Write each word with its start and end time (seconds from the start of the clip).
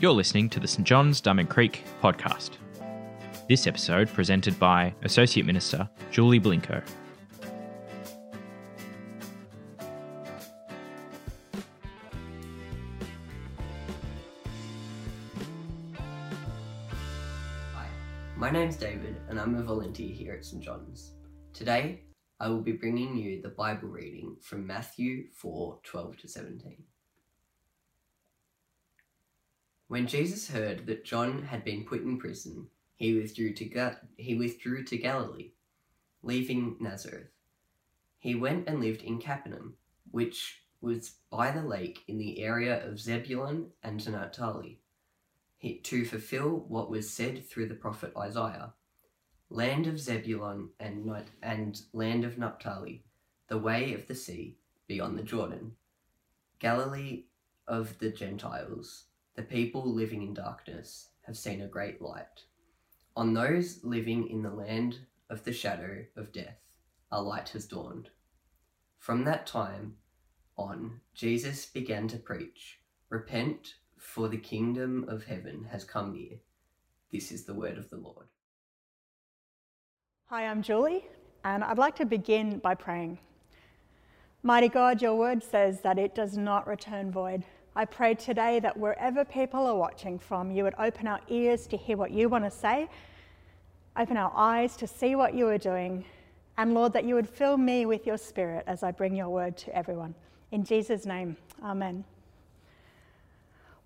You're 0.00 0.12
listening 0.12 0.48
to 0.50 0.60
the 0.60 0.66
St 0.66 0.86
John's 0.86 1.20
Diamond 1.20 1.48
Creek 1.48 1.84
podcast. 2.02 2.52
This 3.48 3.66
episode 3.66 4.08
presented 4.08 4.58
by 4.58 4.94
Associate 5.02 5.46
Minister 5.46 5.88
Julie 6.10 6.40
Blinko. 6.40 6.82
Hi, 17.74 17.86
my 18.36 18.50
name's 18.50 18.76
David 18.76 19.20
and 19.28 19.38
I'm 19.38 19.54
a 19.54 19.62
volunteer 19.62 20.12
here 20.12 20.34
at 20.34 20.44
St 20.44 20.62
John's. 20.62 21.12
Today, 21.52 22.02
I 22.40 22.48
will 22.48 22.60
be 22.60 22.72
bringing 22.72 23.16
you 23.16 23.40
the 23.40 23.50
Bible 23.50 23.88
reading 23.88 24.36
from 24.40 24.66
Matthew 24.66 25.28
4 25.32 25.78
12 25.84 26.16
to 26.16 26.28
17. 26.28 26.82
When 29.92 30.06
Jesus 30.06 30.48
heard 30.48 30.86
that 30.86 31.04
John 31.04 31.42
had 31.42 31.64
been 31.64 31.84
put 31.84 32.00
in 32.00 32.16
prison, 32.16 32.68
he 32.96 33.12
withdrew 33.12 33.52
to, 33.52 33.66
Ga- 33.66 33.98
he 34.16 34.34
withdrew 34.34 34.84
to 34.84 34.96
Galilee, 34.96 35.50
leaving 36.22 36.78
Nazareth. 36.80 37.28
He 38.18 38.34
went 38.34 38.66
and 38.66 38.80
lived 38.80 39.02
in 39.02 39.20
Capernaum, 39.20 39.74
which 40.10 40.62
was 40.80 41.16
by 41.30 41.50
the 41.50 41.60
lake 41.60 42.04
in 42.08 42.16
the 42.16 42.42
area 42.42 42.82
of 42.88 43.00
Zebulun 43.00 43.72
and 43.82 44.10
Naphtali, 44.10 44.80
to 45.82 46.06
fulfill 46.06 46.64
what 46.68 46.88
was 46.88 47.12
said 47.12 47.46
through 47.46 47.66
the 47.66 47.74
prophet 47.74 48.14
Isaiah 48.16 48.72
land 49.50 49.86
of 49.86 50.00
Zebulun 50.00 50.70
and, 50.80 51.22
and 51.42 51.82
land 51.92 52.24
of 52.24 52.38
Naphtali, 52.38 53.04
the 53.48 53.58
way 53.58 53.92
of 53.92 54.08
the 54.08 54.14
sea 54.14 54.56
beyond 54.86 55.18
the 55.18 55.22
Jordan, 55.22 55.72
Galilee 56.60 57.24
of 57.68 57.98
the 57.98 58.10
Gentiles. 58.10 59.04
The 59.34 59.42
people 59.42 59.84
living 59.84 60.22
in 60.22 60.34
darkness 60.34 61.08
have 61.22 61.38
seen 61.38 61.62
a 61.62 61.66
great 61.66 62.02
light. 62.02 62.44
On 63.16 63.32
those 63.32 63.82
living 63.82 64.28
in 64.28 64.42
the 64.42 64.50
land 64.50 64.98
of 65.30 65.44
the 65.44 65.52
shadow 65.52 66.04
of 66.16 66.32
death, 66.32 66.58
a 67.10 67.22
light 67.22 67.48
has 67.50 67.66
dawned. 67.66 68.10
From 68.98 69.24
that 69.24 69.46
time 69.46 69.96
on, 70.56 71.00
Jesus 71.14 71.64
began 71.66 72.08
to 72.08 72.18
preach 72.18 72.78
Repent, 73.08 73.74
for 73.98 74.28
the 74.28 74.38
kingdom 74.38 75.04
of 75.08 75.24
heaven 75.24 75.66
has 75.70 75.84
come 75.84 76.12
near. 76.14 76.38
This 77.10 77.30
is 77.30 77.44
the 77.44 77.54
word 77.54 77.76
of 77.76 77.90
the 77.90 77.96
Lord. 77.96 78.26
Hi, 80.26 80.46
I'm 80.46 80.62
Julie, 80.62 81.06
and 81.44 81.62
I'd 81.62 81.76
like 81.76 81.96
to 81.96 82.06
begin 82.06 82.58
by 82.58 82.74
praying. 82.74 83.18
Mighty 84.42 84.68
God, 84.68 85.02
your 85.02 85.14
word 85.14 85.42
says 85.42 85.82
that 85.82 85.98
it 85.98 86.14
does 86.14 86.38
not 86.38 86.66
return 86.66 87.12
void. 87.12 87.44
I 87.74 87.86
pray 87.86 88.14
today 88.14 88.60
that 88.60 88.76
wherever 88.76 89.24
people 89.24 89.66
are 89.66 89.76
watching 89.76 90.18
from, 90.18 90.50
you 90.50 90.62
would 90.64 90.74
open 90.78 91.06
our 91.06 91.20
ears 91.28 91.66
to 91.68 91.76
hear 91.76 91.96
what 91.96 92.10
you 92.10 92.28
want 92.28 92.44
to 92.44 92.50
say, 92.50 92.88
open 93.96 94.18
our 94.18 94.32
eyes 94.36 94.76
to 94.76 94.86
see 94.86 95.14
what 95.14 95.34
you 95.34 95.48
are 95.48 95.56
doing, 95.56 96.04
and 96.58 96.74
Lord, 96.74 96.92
that 96.92 97.04
you 97.04 97.14
would 97.14 97.28
fill 97.28 97.56
me 97.56 97.86
with 97.86 98.06
your 98.06 98.18
spirit 98.18 98.64
as 98.66 98.82
I 98.82 98.90
bring 98.90 99.16
your 99.16 99.30
word 99.30 99.56
to 99.58 99.74
everyone. 99.74 100.14
In 100.50 100.64
Jesus' 100.64 101.06
name, 101.06 101.38
amen. 101.64 102.04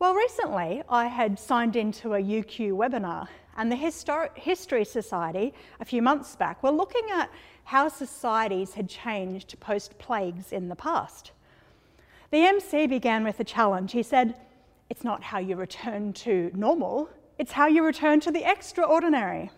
Well, 0.00 0.14
recently 0.14 0.82
I 0.88 1.06
had 1.06 1.38
signed 1.38 1.76
into 1.76 2.14
a 2.14 2.20
UQ 2.20 2.72
webinar, 2.72 3.28
and 3.56 3.70
the 3.70 3.76
Histor- 3.76 4.36
History 4.36 4.84
Society, 4.84 5.54
a 5.78 5.84
few 5.84 6.02
months 6.02 6.34
back, 6.34 6.60
were 6.62 6.72
looking 6.72 7.08
at 7.14 7.30
how 7.62 7.88
societies 7.88 8.74
had 8.74 8.88
changed 8.88 9.58
post 9.60 9.96
plagues 9.98 10.52
in 10.52 10.68
the 10.68 10.76
past. 10.76 11.30
The 12.30 12.44
MC 12.44 12.86
began 12.86 13.24
with 13.24 13.38
a 13.40 13.44
challenge. 13.44 13.92
He 13.92 14.02
said, 14.02 14.34
It's 14.90 15.04
not 15.04 15.22
how 15.22 15.38
you 15.38 15.56
return 15.56 16.12
to 16.14 16.50
normal, 16.54 17.08
it's 17.38 17.52
how 17.52 17.66
you 17.66 17.84
return 17.84 18.20
to 18.20 18.32
the 18.32 18.48
extraordinary. 18.48 19.50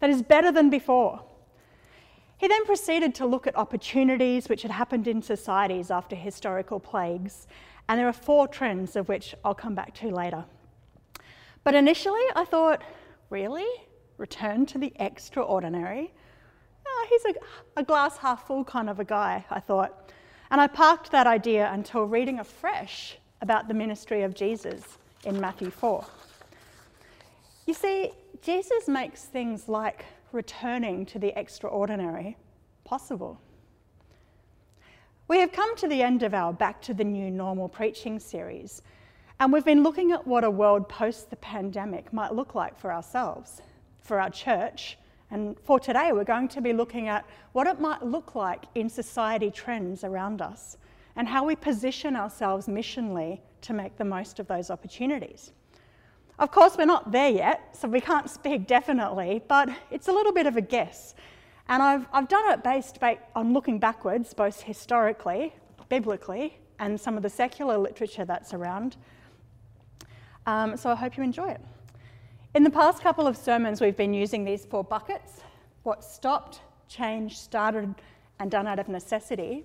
That 0.00 0.10
is 0.10 0.22
better 0.22 0.52
than 0.52 0.68
before. 0.70 1.22
He 2.38 2.48
then 2.48 2.66
proceeded 2.66 3.14
to 3.16 3.26
look 3.26 3.46
at 3.46 3.56
opportunities 3.56 4.48
which 4.48 4.62
had 4.62 4.70
happened 4.70 5.08
in 5.08 5.22
societies 5.22 5.90
after 5.90 6.14
historical 6.14 6.78
plagues, 6.78 7.46
and 7.88 7.98
there 7.98 8.08
are 8.08 8.12
four 8.12 8.46
trends 8.46 8.94
of 8.96 9.08
which 9.08 9.34
I'll 9.44 9.54
come 9.54 9.74
back 9.74 9.94
to 9.94 10.10
later. 10.10 10.44
But 11.64 11.74
initially, 11.74 12.22
I 12.34 12.44
thought, 12.44 12.82
really? 13.30 13.66
Return 14.18 14.66
to 14.66 14.78
the 14.78 14.92
extraordinary? 14.96 16.12
Oh, 16.86 17.06
he's 17.08 17.34
a, 17.34 17.80
a 17.80 17.82
glass 17.82 18.18
half 18.18 18.46
full 18.46 18.64
kind 18.64 18.90
of 18.90 19.00
a 19.00 19.04
guy, 19.04 19.44
I 19.50 19.60
thought. 19.60 20.12
And 20.50 20.60
I 20.60 20.66
parked 20.66 21.10
that 21.10 21.26
idea 21.26 21.70
until 21.72 22.04
reading 22.04 22.38
afresh 22.38 23.18
about 23.40 23.68
the 23.68 23.74
ministry 23.74 24.22
of 24.22 24.34
Jesus 24.34 24.82
in 25.24 25.40
Matthew 25.40 25.70
4. 25.70 26.04
You 27.66 27.74
see, 27.74 28.12
Jesus 28.42 28.86
makes 28.86 29.24
things 29.24 29.68
like 29.68 30.04
returning 30.32 31.04
to 31.06 31.18
the 31.18 31.36
extraordinary 31.38 32.36
possible. 32.84 33.40
We 35.28 35.40
have 35.40 35.50
come 35.50 35.74
to 35.76 35.88
the 35.88 36.02
end 36.02 36.22
of 36.22 36.34
our 36.34 36.52
Back 36.52 36.80
to 36.82 36.94
the 36.94 37.02
New 37.02 37.30
Normal 37.32 37.68
preaching 37.68 38.20
series, 38.20 38.82
and 39.40 39.52
we've 39.52 39.64
been 39.64 39.82
looking 39.82 40.12
at 40.12 40.24
what 40.24 40.44
a 40.44 40.50
world 40.50 40.88
post 40.88 41.30
the 41.30 41.36
pandemic 41.36 42.12
might 42.12 42.32
look 42.32 42.54
like 42.54 42.78
for 42.78 42.92
ourselves, 42.92 43.60
for 44.00 44.20
our 44.20 44.30
church, 44.30 44.96
and 45.30 45.56
for 45.64 45.80
today, 45.80 46.12
we're 46.12 46.24
going 46.24 46.48
to 46.48 46.60
be 46.60 46.72
looking 46.72 47.08
at 47.08 47.24
what 47.52 47.66
it 47.66 47.80
might 47.80 48.02
look 48.04 48.34
like 48.34 48.64
in 48.74 48.88
society 48.88 49.50
trends 49.50 50.04
around 50.04 50.40
us 50.40 50.76
and 51.16 51.26
how 51.26 51.44
we 51.44 51.56
position 51.56 52.14
ourselves 52.14 52.66
missionally 52.66 53.40
to 53.62 53.72
make 53.72 53.96
the 53.96 54.04
most 54.04 54.38
of 54.38 54.46
those 54.46 54.70
opportunities. 54.70 55.52
Of 56.38 56.50
course, 56.50 56.76
we're 56.76 56.84
not 56.84 57.10
there 57.10 57.30
yet, 57.30 57.76
so 57.76 57.88
we 57.88 58.00
can't 58.00 58.28
speak 58.28 58.66
definitely, 58.66 59.42
but 59.48 59.70
it's 59.90 60.08
a 60.08 60.12
little 60.12 60.32
bit 60.32 60.46
of 60.46 60.56
a 60.56 60.60
guess. 60.60 61.14
And 61.68 61.82
I've, 61.82 62.06
I've 62.12 62.28
done 62.28 62.52
it 62.52 62.62
based 62.62 62.98
on 63.34 63.52
looking 63.52 63.78
backwards, 63.78 64.34
both 64.34 64.60
historically, 64.60 65.54
biblically, 65.88 66.58
and 66.78 67.00
some 67.00 67.16
of 67.16 67.22
the 67.22 67.30
secular 67.30 67.78
literature 67.78 68.24
that's 68.24 68.52
around. 68.52 68.96
Um, 70.44 70.76
so 70.76 70.90
I 70.90 70.94
hope 70.94 71.16
you 71.16 71.24
enjoy 71.24 71.48
it. 71.48 71.60
In 72.56 72.64
the 72.64 72.70
past 72.70 73.02
couple 73.02 73.26
of 73.26 73.36
sermons, 73.36 73.82
we've 73.82 73.98
been 73.98 74.14
using 74.14 74.42
these 74.42 74.64
four 74.64 74.82
buckets 74.82 75.42
what 75.82 76.02
stopped, 76.02 76.62
changed, 76.88 77.36
started, 77.36 77.94
and 78.38 78.50
done 78.50 78.66
out 78.66 78.78
of 78.78 78.88
necessity. 78.88 79.62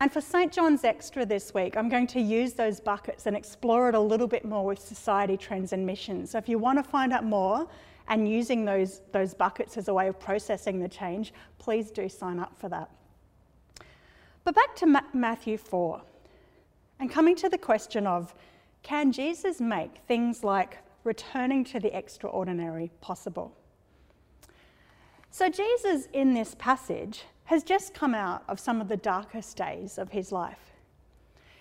And 0.00 0.10
for 0.10 0.22
St. 0.22 0.50
John's 0.50 0.82
Extra 0.82 1.26
this 1.26 1.52
week, 1.52 1.76
I'm 1.76 1.90
going 1.90 2.06
to 2.06 2.18
use 2.18 2.54
those 2.54 2.80
buckets 2.80 3.26
and 3.26 3.36
explore 3.36 3.90
it 3.90 3.94
a 3.94 4.00
little 4.00 4.26
bit 4.26 4.46
more 4.46 4.64
with 4.64 4.78
society 4.78 5.36
trends 5.36 5.74
and 5.74 5.84
missions. 5.84 6.30
So 6.30 6.38
if 6.38 6.48
you 6.48 6.58
want 6.58 6.78
to 6.78 6.82
find 6.82 7.12
out 7.12 7.22
more 7.22 7.68
and 8.08 8.26
using 8.26 8.64
those, 8.64 9.02
those 9.12 9.34
buckets 9.34 9.76
as 9.76 9.88
a 9.88 9.92
way 9.92 10.08
of 10.08 10.18
processing 10.18 10.80
the 10.80 10.88
change, 10.88 11.34
please 11.58 11.90
do 11.90 12.08
sign 12.08 12.38
up 12.38 12.56
for 12.56 12.70
that. 12.70 12.88
But 14.44 14.54
back 14.54 14.74
to 14.76 14.86
Ma- 14.86 15.02
Matthew 15.12 15.58
4 15.58 16.00
and 16.98 17.10
coming 17.10 17.36
to 17.36 17.50
the 17.50 17.58
question 17.58 18.06
of 18.06 18.34
can 18.82 19.12
Jesus 19.12 19.60
make 19.60 19.98
things 20.08 20.42
like 20.42 20.78
returning 21.04 21.64
to 21.64 21.80
the 21.80 21.96
extraordinary 21.96 22.90
possible. 23.00 23.56
So, 25.30 25.48
Jesus 25.48 26.08
in 26.12 26.34
this 26.34 26.56
passage 26.58 27.24
has 27.44 27.62
just 27.62 27.94
come 27.94 28.14
out 28.14 28.42
of 28.48 28.60
some 28.60 28.80
of 28.80 28.88
the 28.88 28.96
darkest 28.96 29.56
days 29.56 29.98
of 29.98 30.10
his 30.10 30.32
life. 30.32 30.72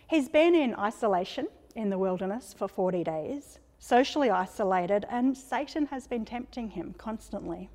He's 0.07 0.27
been 0.27 0.55
in 0.55 0.75
isolation 0.75 1.47
in 1.75 1.89
the 1.89 1.97
wilderness 1.97 2.53
for 2.57 2.67
40 2.67 3.03
days, 3.03 3.59
socially 3.77 4.29
isolated, 4.29 5.05
and 5.09 5.37
Satan 5.37 5.85
has 5.87 6.07
been 6.07 6.25
tempting 6.25 6.69
him 6.69 6.95
constantly. 6.97 7.69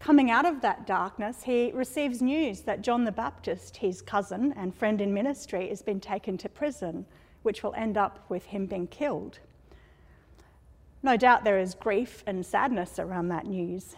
Coming 0.00 0.30
out 0.30 0.46
of 0.46 0.62
that 0.62 0.86
darkness, 0.86 1.42
he 1.42 1.70
receives 1.72 2.22
news 2.22 2.62
that 2.62 2.82
John 2.82 3.04
the 3.04 3.12
Baptist, 3.12 3.76
his 3.76 4.00
cousin 4.00 4.52
and 4.56 4.74
friend 4.74 5.00
in 5.00 5.12
ministry, 5.12 5.68
has 5.68 5.82
been 5.82 6.00
taken 6.00 6.38
to 6.38 6.48
prison, 6.48 7.04
which 7.42 7.62
will 7.62 7.74
end 7.74 7.96
up 7.96 8.24
with 8.28 8.46
him 8.46 8.66
being 8.66 8.86
killed. 8.86 9.38
No 11.02 11.16
doubt 11.16 11.44
there 11.44 11.58
is 11.58 11.74
grief 11.74 12.22
and 12.26 12.44
sadness 12.44 12.98
around 12.98 13.28
that 13.28 13.46
news. 13.46 13.96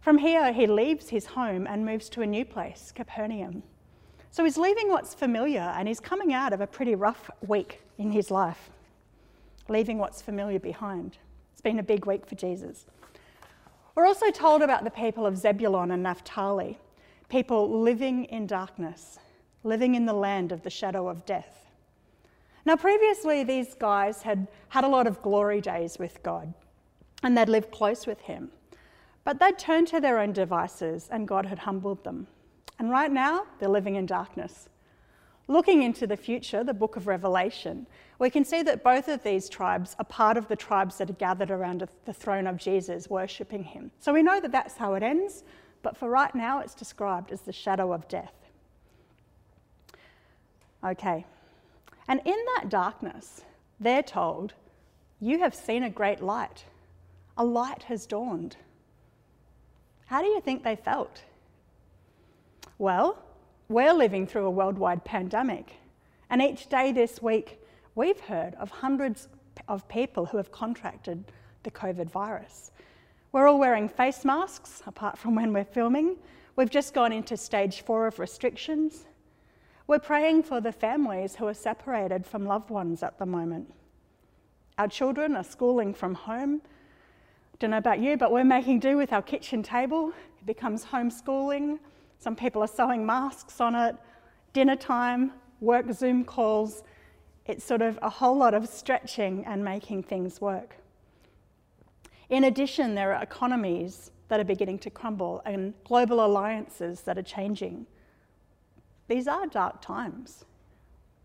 From 0.00 0.18
here, 0.18 0.52
he 0.52 0.66
leaves 0.66 1.08
his 1.08 1.26
home 1.26 1.66
and 1.66 1.84
moves 1.84 2.08
to 2.10 2.22
a 2.22 2.26
new 2.26 2.44
place, 2.44 2.92
Capernaum. 2.94 3.62
So 4.30 4.44
he's 4.44 4.58
leaving 4.58 4.88
what's 4.88 5.14
familiar 5.14 5.72
and 5.76 5.88
he's 5.88 6.00
coming 6.00 6.32
out 6.32 6.52
of 6.52 6.60
a 6.60 6.66
pretty 6.66 6.94
rough 6.94 7.30
week 7.46 7.82
in 7.98 8.10
his 8.10 8.30
life, 8.30 8.70
leaving 9.68 9.98
what's 9.98 10.20
familiar 10.20 10.58
behind. 10.58 11.18
It's 11.52 11.60
been 11.60 11.78
a 11.78 11.82
big 11.82 12.04
week 12.04 12.26
for 12.26 12.34
Jesus. 12.34 12.86
We're 13.94 14.06
also 14.06 14.30
told 14.30 14.62
about 14.62 14.84
the 14.84 14.90
people 14.90 15.24
of 15.24 15.38
Zebulun 15.38 15.90
and 15.90 16.02
Naphtali, 16.02 16.78
people 17.28 17.80
living 17.80 18.26
in 18.26 18.46
darkness, 18.46 19.18
living 19.64 19.94
in 19.94 20.04
the 20.04 20.12
land 20.12 20.52
of 20.52 20.62
the 20.62 20.70
shadow 20.70 21.08
of 21.08 21.24
death. 21.24 21.65
Now, 22.66 22.76
previously, 22.76 23.44
these 23.44 23.74
guys 23.74 24.20
had 24.20 24.46
had 24.68 24.84
a 24.84 24.88
lot 24.88 25.06
of 25.06 25.22
glory 25.22 25.62
days 25.62 25.98
with 25.98 26.22
God 26.22 26.52
and 27.22 27.36
they'd 27.36 27.48
lived 27.48 27.70
close 27.70 28.06
with 28.06 28.20
Him. 28.20 28.50
But 29.24 29.40
they'd 29.40 29.58
turned 29.58 29.88
to 29.88 30.00
their 30.00 30.18
own 30.18 30.32
devices 30.32 31.08
and 31.10 31.26
God 31.26 31.46
had 31.46 31.60
humbled 31.60 32.04
them. 32.04 32.26
And 32.78 32.90
right 32.90 33.10
now, 33.10 33.46
they're 33.58 33.70
living 33.70 33.94
in 33.94 34.04
darkness, 34.04 34.68
Looking 35.48 35.82
into 35.82 36.08
the 36.08 36.16
future, 36.16 36.64
the 36.64 36.74
book 36.74 36.96
of 36.96 37.06
Revelation, 37.06 37.86
we 38.18 38.30
can 38.30 38.44
see 38.44 38.62
that 38.62 38.82
both 38.82 39.06
of 39.06 39.22
these 39.22 39.48
tribes 39.48 39.94
are 40.00 40.04
part 40.04 40.36
of 40.36 40.48
the 40.48 40.56
tribes 40.56 40.98
that 40.98 41.08
are 41.08 41.14
gathered 41.14 41.52
around 41.52 41.86
the 42.04 42.12
throne 42.12 42.48
of 42.48 42.56
Jesus, 42.56 43.08
worshipping 43.08 43.62
him. 43.62 43.92
So 44.00 44.12
we 44.12 44.24
know 44.24 44.40
that 44.40 44.50
that's 44.50 44.76
how 44.76 44.94
it 44.94 45.04
ends, 45.04 45.44
but 45.82 45.96
for 45.96 46.10
right 46.10 46.34
now, 46.34 46.58
it's 46.58 46.74
described 46.74 47.30
as 47.30 47.42
the 47.42 47.52
shadow 47.52 47.92
of 47.92 48.08
death. 48.08 48.34
Okay, 50.82 51.24
and 52.08 52.20
in 52.24 52.36
that 52.54 52.68
darkness, 52.68 53.42
they're 53.80 54.02
told, 54.02 54.54
You 55.20 55.40
have 55.40 55.54
seen 55.54 55.82
a 55.82 55.90
great 55.90 56.20
light. 56.20 56.64
A 57.36 57.44
light 57.44 57.84
has 57.84 58.06
dawned. 58.06 58.56
How 60.06 60.22
do 60.22 60.28
you 60.28 60.40
think 60.40 60.62
they 60.62 60.76
felt? 60.76 61.22
Well, 62.78 63.18
we're 63.68 63.92
living 63.92 64.26
through 64.26 64.46
a 64.46 64.50
worldwide 64.50 65.04
pandemic, 65.04 65.74
and 66.30 66.40
each 66.40 66.68
day 66.68 66.92
this 66.92 67.20
week, 67.20 67.58
we've 67.94 68.20
heard 68.20 68.54
of 68.54 68.70
hundreds 68.70 69.28
of 69.68 69.88
people 69.88 70.26
who 70.26 70.36
have 70.36 70.52
contracted 70.52 71.24
the 71.62 71.70
COVID 71.70 72.10
virus. 72.10 72.70
We're 73.32 73.48
all 73.48 73.58
wearing 73.58 73.88
face 73.88 74.24
masks, 74.24 74.82
apart 74.86 75.18
from 75.18 75.34
when 75.34 75.52
we're 75.52 75.64
filming. 75.64 76.16
We've 76.54 76.70
just 76.70 76.94
gone 76.94 77.12
into 77.12 77.36
stage 77.36 77.80
four 77.80 78.06
of 78.06 78.18
restrictions. 78.18 79.05
We're 79.88 80.00
praying 80.00 80.42
for 80.42 80.60
the 80.60 80.72
families 80.72 81.36
who 81.36 81.46
are 81.46 81.54
separated 81.54 82.26
from 82.26 82.44
loved 82.44 82.70
ones 82.70 83.04
at 83.04 83.18
the 83.18 83.26
moment. 83.26 83.72
Our 84.78 84.88
children 84.88 85.36
are 85.36 85.44
schooling 85.44 85.94
from 85.94 86.14
home. 86.14 86.60
Don't 87.60 87.70
know 87.70 87.78
about 87.78 88.00
you, 88.00 88.16
but 88.16 88.32
we're 88.32 88.44
making 88.44 88.80
do 88.80 88.96
with 88.96 89.12
our 89.12 89.22
kitchen 89.22 89.62
table. 89.62 90.12
It 90.40 90.46
becomes 90.46 90.84
homeschooling. 90.84 91.78
Some 92.18 92.34
people 92.34 92.62
are 92.62 92.68
sewing 92.68 93.06
masks 93.06 93.60
on 93.60 93.76
it. 93.76 93.94
Dinner 94.52 94.74
time, 94.74 95.32
work 95.60 95.90
Zoom 95.92 96.24
calls. 96.24 96.82
It's 97.46 97.64
sort 97.64 97.80
of 97.80 97.96
a 98.02 98.10
whole 98.10 98.36
lot 98.36 98.54
of 98.54 98.68
stretching 98.68 99.44
and 99.46 99.64
making 99.64 100.02
things 100.02 100.40
work. 100.40 100.76
In 102.28 102.44
addition, 102.44 102.96
there 102.96 103.14
are 103.14 103.22
economies 103.22 104.10
that 104.28 104.40
are 104.40 104.44
beginning 104.44 104.80
to 104.80 104.90
crumble 104.90 105.42
and 105.46 105.74
global 105.84 106.26
alliances 106.26 107.02
that 107.02 107.16
are 107.16 107.22
changing. 107.22 107.86
These 109.08 109.28
are 109.28 109.46
dark 109.46 109.80
times. 109.80 110.44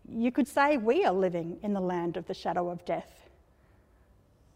You 0.08 0.30
could 0.30 0.48
say 0.48 0.76
we 0.76 1.04
are 1.04 1.12
living 1.12 1.58
in 1.62 1.72
the 1.72 1.80
land 1.80 2.16
of 2.16 2.26
the 2.26 2.34
shadow 2.34 2.70
of 2.70 2.84
death. 2.84 3.28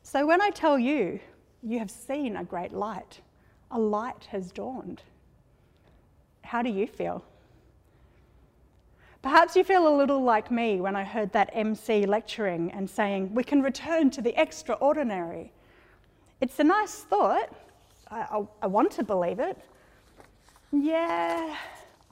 So 0.03 0.27
when 0.27 0.41
I 0.41 0.51
tell 0.51 0.79
you, 0.79 1.21
you 1.63 1.79
have 1.79 1.91
seen 1.91 2.37
a 2.37 2.45
great 2.45 2.73
light, 2.73 3.21
a 3.71 3.79
light 3.79 4.29
has 4.31 4.53
dawned, 4.53 5.03
how 6.43 6.63
do 6.63 6.71
you 6.71 6.87
feel? 6.87 7.25
Perhaps 9.21 9.57
you 9.57 9.65
feel 9.65 9.89
a 9.89 9.95
little 9.97 10.23
like 10.23 10.53
me 10.53 10.81
when 10.81 10.95
I 10.95 11.03
heard 11.03 11.33
that 11.33 11.51
MC 11.53 12.07
lecturing 12.07 12.71
and 12.71 12.89
saying, 12.89 13.35
we 13.35 13.43
can 13.43 13.61
return 13.61 14.11
to 14.11 14.23
the 14.23 14.41
extraordinary. 14.41 15.51
It's 16.41 16.61
a 16.61 16.65
nice 16.65 17.01
thought. 17.01 17.51
I, 18.09 18.21
I, 18.21 18.47
I 18.63 18.67
want 18.69 18.93
to 18.93 19.03
believe 19.03 19.41
it. 19.41 19.59
Yeah, 20.71 21.57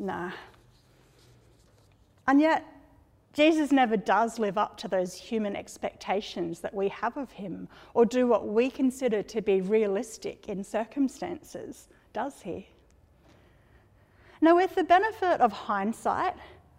nah. 0.00 0.32
And 2.26 2.40
yet, 2.40 2.64
Jesus 3.34 3.72
never 3.72 3.96
does 3.96 4.38
live 4.38 4.56
up 4.56 4.76
to 4.78 4.88
those 4.88 5.14
human 5.14 5.56
expectations 5.56 6.60
that 6.60 6.72
we 6.72 6.88
have 6.88 7.16
of 7.16 7.32
him 7.32 7.68
or 7.92 8.06
do 8.06 8.28
what 8.28 8.46
we 8.46 8.70
consider 8.70 9.22
to 9.24 9.42
be 9.42 9.60
realistic 9.60 10.48
in 10.48 10.62
circumstances, 10.62 11.88
does 12.12 12.42
he? 12.42 12.68
Now, 14.40 14.54
with 14.54 14.76
the 14.76 14.84
benefit 14.84 15.40
of 15.40 15.52
hindsight, 15.52 16.34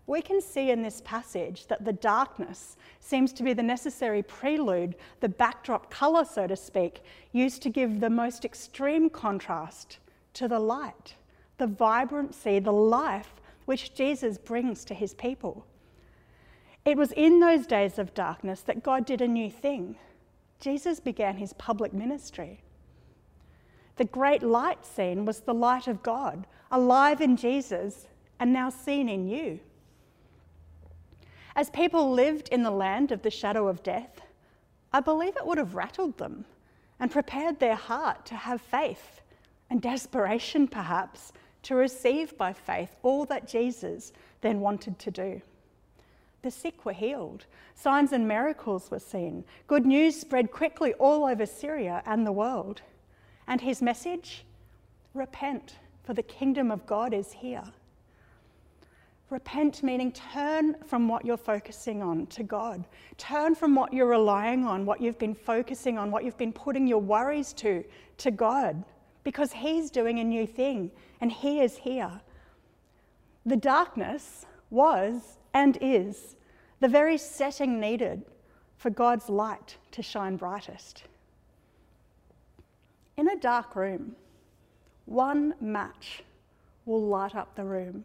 we 0.08 0.22
can 0.22 0.40
see 0.40 0.72
in 0.72 0.82
this 0.82 1.02
passage 1.04 1.68
that 1.68 1.84
the 1.84 1.94
darkness 1.94 2.78
seems 3.00 3.34
to 3.34 3.44
be 3.44 3.54
the 3.54 3.64
necessary 3.64 4.22
prelude, 4.24 4.96
the 5.20 5.30
backdrop 5.30 5.90
colour, 5.90 6.24
so 6.24 6.48
to 6.48 6.56
speak, 6.56 7.02
used 7.32 7.62
to 7.64 7.70
give 7.70 8.00
the 8.00 8.10
most 8.10 8.46
extreme 8.46 9.10
contrast 9.10 9.98
to 10.36 10.48
the 10.48 10.60
light, 10.60 11.16
the 11.58 11.68
vibrancy, 11.68 12.60
the 12.60 12.72
life 12.72 13.34
which 13.66 13.94
Jesus 13.94 14.38
brings 14.38 14.86
to 14.86 14.94
his 14.94 15.14
people. 15.14 15.66
It 16.86 16.98
was 16.98 17.12
in 17.12 17.40
those 17.40 17.66
days 17.66 17.98
of 17.98 18.14
darkness 18.14 18.62
that 18.62 18.84
God 18.84 19.06
did 19.06 19.22
a 19.22 19.28
new 19.28 19.50
thing. 19.50 19.96
Jesus 20.60 21.00
began 21.00 21.38
his 21.38 21.54
public 21.54 21.94
ministry. 21.94 22.62
The 23.98 24.06
great 24.06 24.44
light 24.44 24.86
scene 24.86 25.26
was 25.26 25.42
the 25.42 25.54
light 25.54 25.88
of 25.88 26.04
God, 26.04 26.46
alive 26.72 27.22
in 27.22 27.38
Jesus 27.38 28.08
and 28.40 28.52
now 28.52 28.70
seen 28.70 29.10
in 29.10 29.28
you. 29.28 29.60
As 31.56 31.70
people 31.70 32.12
lived 32.12 32.50
in 32.50 32.64
the 32.64 32.72
land 32.72 33.12
of 33.12 33.22
the 33.22 33.32
shadow 33.32 33.68
of 33.68 33.82
death, 33.82 34.22
I 34.92 35.00
believe 35.00 35.38
it 35.38 35.46
would 35.46 35.58
have 35.58 35.76
rattled 35.76 36.18
them 36.18 36.46
and 37.00 37.12
prepared 37.12 37.60
their 37.60 37.76
heart 37.76 38.26
to 38.28 38.36
have 38.36 38.62
faith 38.62 39.22
and 39.70 39.82
desperation, 39.82 40.68
perhaps, 40.68 41.32
to 41.66 41.76
receive 41.76 42.38
by 42.38 42.54
faith 42.54 42.96
all 43.04 43.26
that 43.26 43.48
Jesus 43.48 44.14
then 44.42 44.60
wanted 44.60 44.98
to 45.00 45.12
do. 45.12 45.42
The 46.44 46.52
sick 46.52 46.86
were 46.86 46.94
healed, 46.94 47.46
signs 47.74 48.12
and 48.12 48.28
miracles 48.28 48.92
were 48.92 49.00
seen, 49.00 49.44
good 49.66 49.86
news 49.86 50.16
spread 50.20 50.52
quickly 50.52 50.94
all 50.94 51.26
over 51.26 51.46
Syria 51.46 52.04
and 52.06 52.26
the 52.26 52.32
world. 52.32 52.82
And 53.48 53.60
his 53.60 53.82
message 53.82 54.46
repent, 55.16 55.76
for 56.04 56.14
the 56.14 56.24
kingdom 56.24 56.70
of 56.70 56.86
God 56.86 57.14
is 57.14 57.32
here. 57.32 57.64
Repent 59.32 59.82
meaning 59.82 60.12
turn 60.12 60.76
from 60.86 61.08
what 61.08 61.26
you're 61.26 61.36
focusing 61.36 62.04
on 62.04 62.28
to 62.28 62.44
God. 62.44 62.86
Turn 63.18 63.56
from 63.56 63.74
what 63.74 63.92
you're 63.92 64.06
relying 64.06 64.66
on, 64.66 64.86
what 64.86 65.02
you've 65.02 65.18
been 65.18 65.34
focusing 65.34 65.98
on, 65.98 66.12
what 66.12 66.24
you've 66.24 66.38
been 66.38 66.54
putting 66.54 66.86
your 66.86 67.02
worries 67.02 67.54
to, 67.54 67.84
to 68.20 68.30
God 68.30 68.84
because 69.26 69.52
He's 69.52 69.92
doing 69.92 70.20
a 70.20 70.24
new 70.24 70.48
thing 70.48 70.92
and 71.20 71.30
He 71.30 71.60
is 71.60 71.76
here. 71.76 72.22
The 73.46 73.58
darkness 73.58 74.46
was 74.70 75.40
and 75.54 75.78
is 75.82 76.38
the 76.80 76.88
very 76.88 77.18
setting 77.18 77.80
needed 77.80 78.24
for 78.78 78.90
God's 78.90 79.28
light 79.28 79.76
to 79.92 80.02
shine 80.02 80.38
brightest. 80.38 81.04
In 83.18 83.30
a 83.30 83.38
dark 83.38 83.76
room, 83.76 84.16
one 85.06 85.54
match 85.60 86.24
will 86.86 87.02
light 87.02 87.36
up 87.36 87.56
the 87.56 87.64
room, 87.64 88.04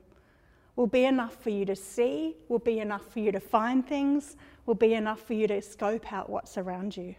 will 0.76 0.86
be 0.86 1.04
enough 1.04 1.42
for 1.42 1.50
you 1.50 1.64
to 1.64 1.76
see, 1.76 2.36
will 2.48 2.60
be 2.60 2.78
enough 2.78 3.04
for 3.12 3.18
you 3.18 3.32
to 3.32 3.40
find 3.40 3.86
things, 3.86 4.36
will 4.66 4.74
be 4.74 4.94
enough 4.94 5.20
for 5.20 5.34
you 5.34 5.46
to 5.48 5.60
scope 5.60 6.12
out 6.12 6.30
what's 6.30 6.56
around 6.56 6.96
you. 6.96 7.14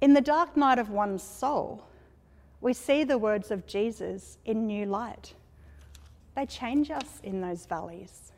In 0.00 0.12
the 0.12 0.20
dark 0.20 0.56
night 0.56 0.78
of 0.78 0.90
one's 0.90 1.22
soul, 1.22 1.84
we 2.64 2.72
see 2.72 3.04
the 3.04 3.18
words 3.18 3.50
of 3.50 3.66
Jesus 3.66 4.38
in 4.46 4.66
new 4.66 4.86
light. 4.86 5.34
They 6.34 6.46
change 6.46 6.90
us 6.90 7.20
in 7.22 7.42
those 7.42 7.66
valleys. 7.66 8.32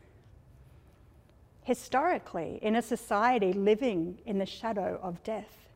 Historically, 1.62 2.59
in 2.61 2.75
a 2.75 2.83
society 2.83 3.52
living 3.52 4.18
in 4.26 4.38
the 4.38 4.45
shadow 4.45 4.99
of 5.00 5.23
death, 5.23 5.68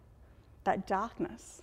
that 0.64 0.84
darkness, 0.84 1.62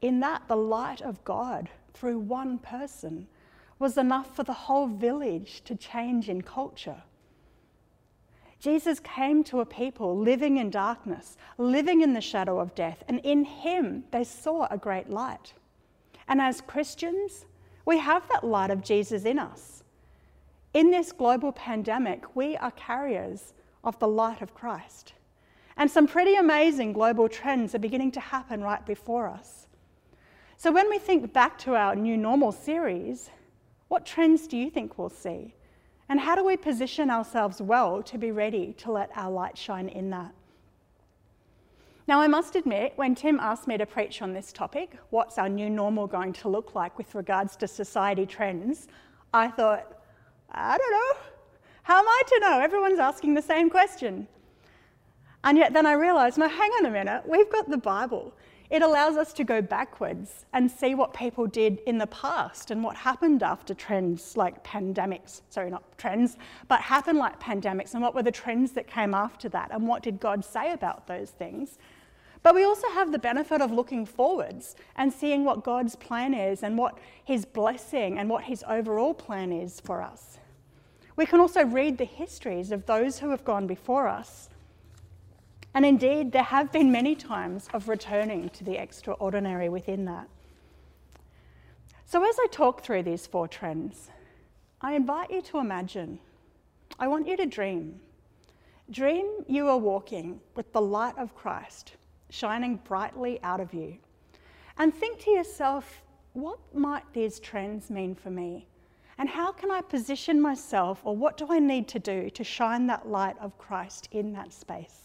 in 0.00 0.20
that 0.20 0.46
the 0.46 0.54
light 0.54 1.02
of 1.02 1.24
God 1.24 1.68
through 1.92 2.20
one 2.20 2.58
person 2.58 3.26
was 3.80 3.98
enough 3.98 4.36
for 4.36 4.44
the 4.44 4.52
whole 4.52 4.86
village 4.86 5.62
to 5.64 5.74
change 5.74 6.28
in 6.28 6.42
culture. 6.42 7.02
Jesus 8.60 9.00
came 9.00 9.42
to 9.42 9.58
a 9.58 9.66
people 9.66 10.16
living 10.16 10.58
in 10.58 10.70
darkness, 10.70 11.36
living 11.58 12.02
in 12.02 12.12
the 12.12 12.20
shadow 12.20 12.60
of 12.60 12.72
death, 12.76 13.02
and 13.08 13.18
in 13.24 13.44
him 13.44 14.04
they 14.12 14.22
saw 14.22 14.68
a 14.70 14.78
great 14.78 15.10
light. 15.10 15.54
And 16.32 16.40
as 16.40 16.62
Christians, 16.62 17.44
we 17.84 17.98
have 17.98 18.26
that 18.30 18.42
light 18.42 18.70
of 18.70 18.82
Jesus 18.82 19.26
in 19.26 19.38
us. 19.38 19.84
In 20.72 20.90
this 20.90 21.12
global 21.12 21.52
pandemic, 21.52 22.34
we 22.34 22.56
are 22.56 22.70
carriers 22.70 23.52
of 23.84 23.98
the 23.98 24.08
light 24.08 24.40
of 24.40 24.54
Christ. 24.54 25.12
And 25.76 25.90
some 25.90 26.06
pretty 26.06 26.36
amazing 26.36 26.94
global 26.94 27.28
trends 27.28 27.74
are 27.74 27.78
beginning 27.78 28.12
to 28.12 28.20
happen 28.20 28.62
right 28.62 28.84
before 28.86 29.28
us. 29.28 29.66
So, 30.56 30.72
when 30.72 30.88
we 30.88 30.98
think 30.98 31.34
back 31.34 31.58
to 31.58 31.74
our 31.74 31.94
new 31.94 32.16
normal 32.16 32.50
series, 32.50 33.28
what 33.88 34.06
trends 34.06 34.46
do 34.46 34.56
you 34.56 34.70
think 34.70 34.96
we'll 34.96 35.10
see? 35.10 35.54
And 36.08 36.18
how 36.18 36.34
do 36.34 36.46
we 36.46 36.56
position 36.56 37.10
ourselves 37.10 37.60
well 37.60 38.02
to 38.04 38.16
be 38.16 38.30
ready 38.30 38.72
to 38.78 38.90
let 38.90 39.10
our 39.16 39.30
light 39.30 39.58
shine 39.58 39.90
in 39.90 40.08
that? 40.08 40.32
Now, 42.08 42.20
I 42.20 42.26
must 42.26 42.56
admit, 42.56 42.94
when 42.96 43.14
Tim 43.14 43.38
asked 43.38 43.68
me 43.68 43.78
to 43.78 43.86
preach 43.86 44.22
on 44.22 44.32
this 44.32 44.52
topic, 44.52 44.96
what's 45.10 45.38
our 45.38 45.48
new 45.48 45.70
normal 45.70 46.08
going 46.08 46.32
to 46.34 46.48
look 46.48 46.74
like 46.74 46.98
with 46.98 47.14
regards 47.14 47.54
to 47.56 47.68
society 47.68 48.26
trends, 48.26 48.88
I 49.32 49.48
thought, 49.48 50.00
I 50.50 50.76
don't 50.76 50.90
know. 50.92 51.20
How 51.84 51.98
am 51.98 52.08
I 52.08 52.22
to 52.26 52.40
know? 52.40 52.60
Everyone's 52.60 52.98
asking 52.98 53.34
the 53.34 53.42
same 53.42 53.70
question. 53.70 54.26
And 55.44 55.56
yet 55.56 55.72
then 55.72 55.86
I 55.86 55.92
realised, 55.92 56.38
no, 56.38 56.48
hang 56.48 56.70
on 56.78 56.86
a 56.86 56.90
minute, 56.90 57.22
we've 57.26 57.50
got 57.50 57.70
the 57.70 57.78
Bible. 57.78 58.34
It 58.72 58.80
allows 58.80 59.18
us 59.18 59.34
to 59.34 59.44
go 59.44 59.60
backwards 59.60 60.46
and 60.54 60.70
see 60.70 60.94
what 60.94 61.12
people 61.12 61.46
did 61.46 61.80
in 61.80 61.98
the 61.98 62.06
past 62.06 62.70
and 62.70 62.82
what 62.82 62.96
happened 62.96 63.42
after 63.42 63.74
trends 63.74 64.34
like 64.34 64.64
pandemics. 64.64 65.42
Sorry, 65.50 65.68
not 65.68 65.98
trends, 65.98 66.38
but 66.68 66.80
happened 66.80 67.18
like 67.18 67.38
pandemics 67.38 67.92
and 67.92 68.02
what 68.02 68.14
were 68.14 68.22
the 68.22 68.32
trends 68.32 68.72
that 68.72 68.86
came 68.86 69.12
after 69.12 69.50
that 69.50 69.68
and 69.72 69.86
what 69.86 70.02
did 70.02 70.20
God 70.20 70.42
say 70.42 70.72
about 70.72 71.06
those 71.06 71.32
things. 71.32 71.76
But 72.42 72.54
we 72.54 72.64
also 72.64 72.88
have 72.94 73.12
the 73.12 73.18
benefit 73.18 73.60
of 73.60 73.70
looking 73.70 74.06
forwards 74.06 74.74
and 74.96 75.12
seeing 75.12 75.44
what 75.44 75.64
God's 75.64 75.94
plan 75.94 76.32
is 76.32 76.62
and 76.62 76.78
what 76.78 76.96
His 77.22 77.44
blessing 77.44 78.18
and 78.18 78.30
what 78.30 78.44
His 78.44 78.64
overall 78.66 79.12
plan 79.12 79.52
is 79.52 79.80
for 79.80 80.00
us. 80.00 80.38
We 81.14 81.26
can 81.26 81.40
also 81.40 81.62
read 81.62 81.98
the 81.98 82.06
histories 82.06 82.72
of 82.72 82.86
those 82.86 83.18
who 83.18 83.28
have 83.28 83.44
gone 83.44 83.66
before 83.66 84.08
us 84.08 84.48
and 85.74 85.86
indeed, 85.86 86.32
there 86.32 86.42
have 86.42 86.70
been 86.70 86.92
many 86.92 87.14
times 87.14 87.68
of 87.72 87.88
returning 87.88 88.50
to 88.50 88.64
the 88.64 88.80
extraordinary 88.80 89.68
within 89.68 90.04
that. 90.04 90.28
So, 92.04 92.28
as 92.28 92.36
I 92.38 92.46
talk 92.50 92.82
through 92.82 93.04
these 93.04 93.26
four 93.26 93.48
trends, 93.48 94.10
I 94.80 94.94
invite 94.94 95.30
you 95.30 95.40
to 95.42 95.58
imagine. 95.58 96.18
I 96.98 97.08
want 97.08 97.26
you 97.26 97.36
to 97.38 97.46
dream. 97.46 98.00
Dream 98.90 99.26
you 99.48 99.68
are 99.68 99.78
walking 99.78 100.40
with 100.54 100.72
the 100.72 100.82
light 100.82 101.16
of 101.16 101.34
Christ 101.34 101.96
shining 102.32 102.76
brightly 102.76 103.38
out 103.42 103.60
of 103.60 103.74
you. 103.74 103.98
And 104.78 104.92
think 104.92 105.20
to 105.20 105.30
yourself, 105.30 106.02
what 106.32 106.58
might 106.74 107.04
these 107.12 107.38
trends 107.38 107.90
mean 107.90 108.14
for 108.14 108.30
me? 108.30 108.66
And 109.18 109.28
how 109.28 109.52
can 109.52 109.70
I 109.70 109.82
position 109.82 110.40
myself, 110.40 111.00
or 111.04 111.14
what 111.14 111.36
do 111.36 111.46
I 111.50 111.58
need 111.58 111.86
to 111.88 111.98
do 111.98 112.30
to 112.30 112.42
shine 112.42 112.86
that 112.86 113.06
light 113.06 113.36
of 113.38 113.58
Christ 113.58 114.08
in 114.10 114.32
that 114.32 114.52
space? 114.52 115.01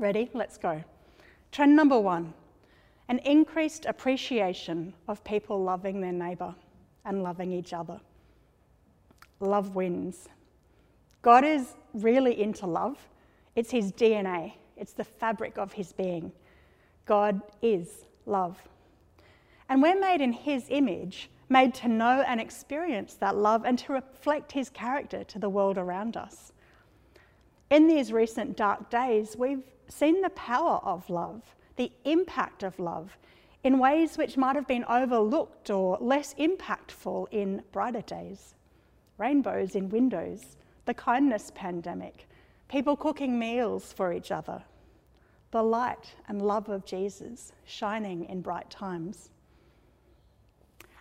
Ready? 0.00 0.30
Let's 0.32 0.56
go. 0.56 0.82
Trend 1.52 1.76
number 1.76 2.00
one 2.00 2.32
an 3.10 3.18
increased 3.18 3.84
appreciation 3.84 4.94
of 5.08 5.22
people 5.24 5.62
loving 5.62 6.00
their 6.00 6.12
neighbour 6.12 6.54
and 7.04 7.22
loving 7.22 7.52
each 7.52 7.74
other. 7.74 8.00
Love 9.40 9.74
wins. 9.74 10.30
God 11.20 11.44
is 11.44 11.74
really 11.92 12.40
into 12.40 12.66
love. 12.66 12.96
It's 13.54 13.70
his 13.70 13.92
DNA, 13.92 14.54
it's 14.74 14.94
the 14.94 15.04
fabric 15.04 15.58
of 15.58 15.74
his 15.74 15.92
being. 15.92 16.32
God 17.04 17.42
is 17.60 18.06
love. 18.24 18.58
And 19.68 19.82
we're 19.82 20.00
made 20.00 20.22
in 20.22 20.32
his 20.32 20.64
image, 20.70 21.28
made 21.50 21.74
to 21.74 21.88
know 21.88 22.24
and 22.26 22.40
experience 22.40 23.14
that 23.16 23.36
love 23.36 23.66
and 23.66 23.78
to 23.80 23.92
reflect 23.92 24.52
his 24.52 24.70
character 24.70 25.24
to 25.24 25.38
the 25.38 25.50
world 25.50 25.76
around 25.76 26.16
us. 26.16 26.52
In 27.70 27.86
these 27.86 28.12
recent 28.12 28.56
dark 28.56 28.90
days, 28.90 29.36
we've 29.36 29.62
seen 29.88 30.20
the 30.22 30.30
power 30.30 30.80
of 30.82 31.08
love, 31.08 31.42
the 31.76 31.92
impact 32.04 32.64
of 32.64 32.80
love, 32.80 33.16
in 33.62 33.78
ways 33.78 34.18
which 34.18 34.36
might 34.36 34.56
have 34.56 34.66
been 34.66 34.84
overlooked 34.86 35.70
or 35.70 35.96
less 36.00 36.34
impactful 36.34 37.28
in 37.30 37.62
brighter 37.70 38.00
days. 38.02 38.54
Rainbows 39.18 39.76
in 39.76 39.88
windows, 39.88 40.56
the 40.84 40.94
kindness 40.94 41.52
pandemic, 41.54 42.26
people 42.68 42.96
cooking 42.96 43.38
meals 43.38 43.92
for 43.92 44.12
each 44.12 44.32
other, 44.32 44.64
the 45.52 45.62
light 45.62 46.14
and 46.26 46.42
love 46.42 46.68
of 46.68 46.84
Jesus 46.84 47.52
shining 47.64 48.24
in 48.24 48.40
bright 48.40 48.68
times. 48.68 49.30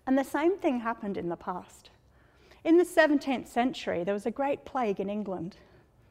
And 0.05 0.15
the 0.15 0.23
same 0.23 0.57
thing 0.57 0.81
happened 0.81 1.17
in 1.17 1.29
the 1.29 1.35
past. 1.35 1.89
In 2.63 2.77
the 2.77 2.83
17th 2.83 3.47
century, 3.47 4.03
there 4.03 4.13
was 4.13 4.25
a 4.27 4.31
great 4.31 4.65
plague 4.65 4.99
in 4.99 5.09
England 5.09 5.57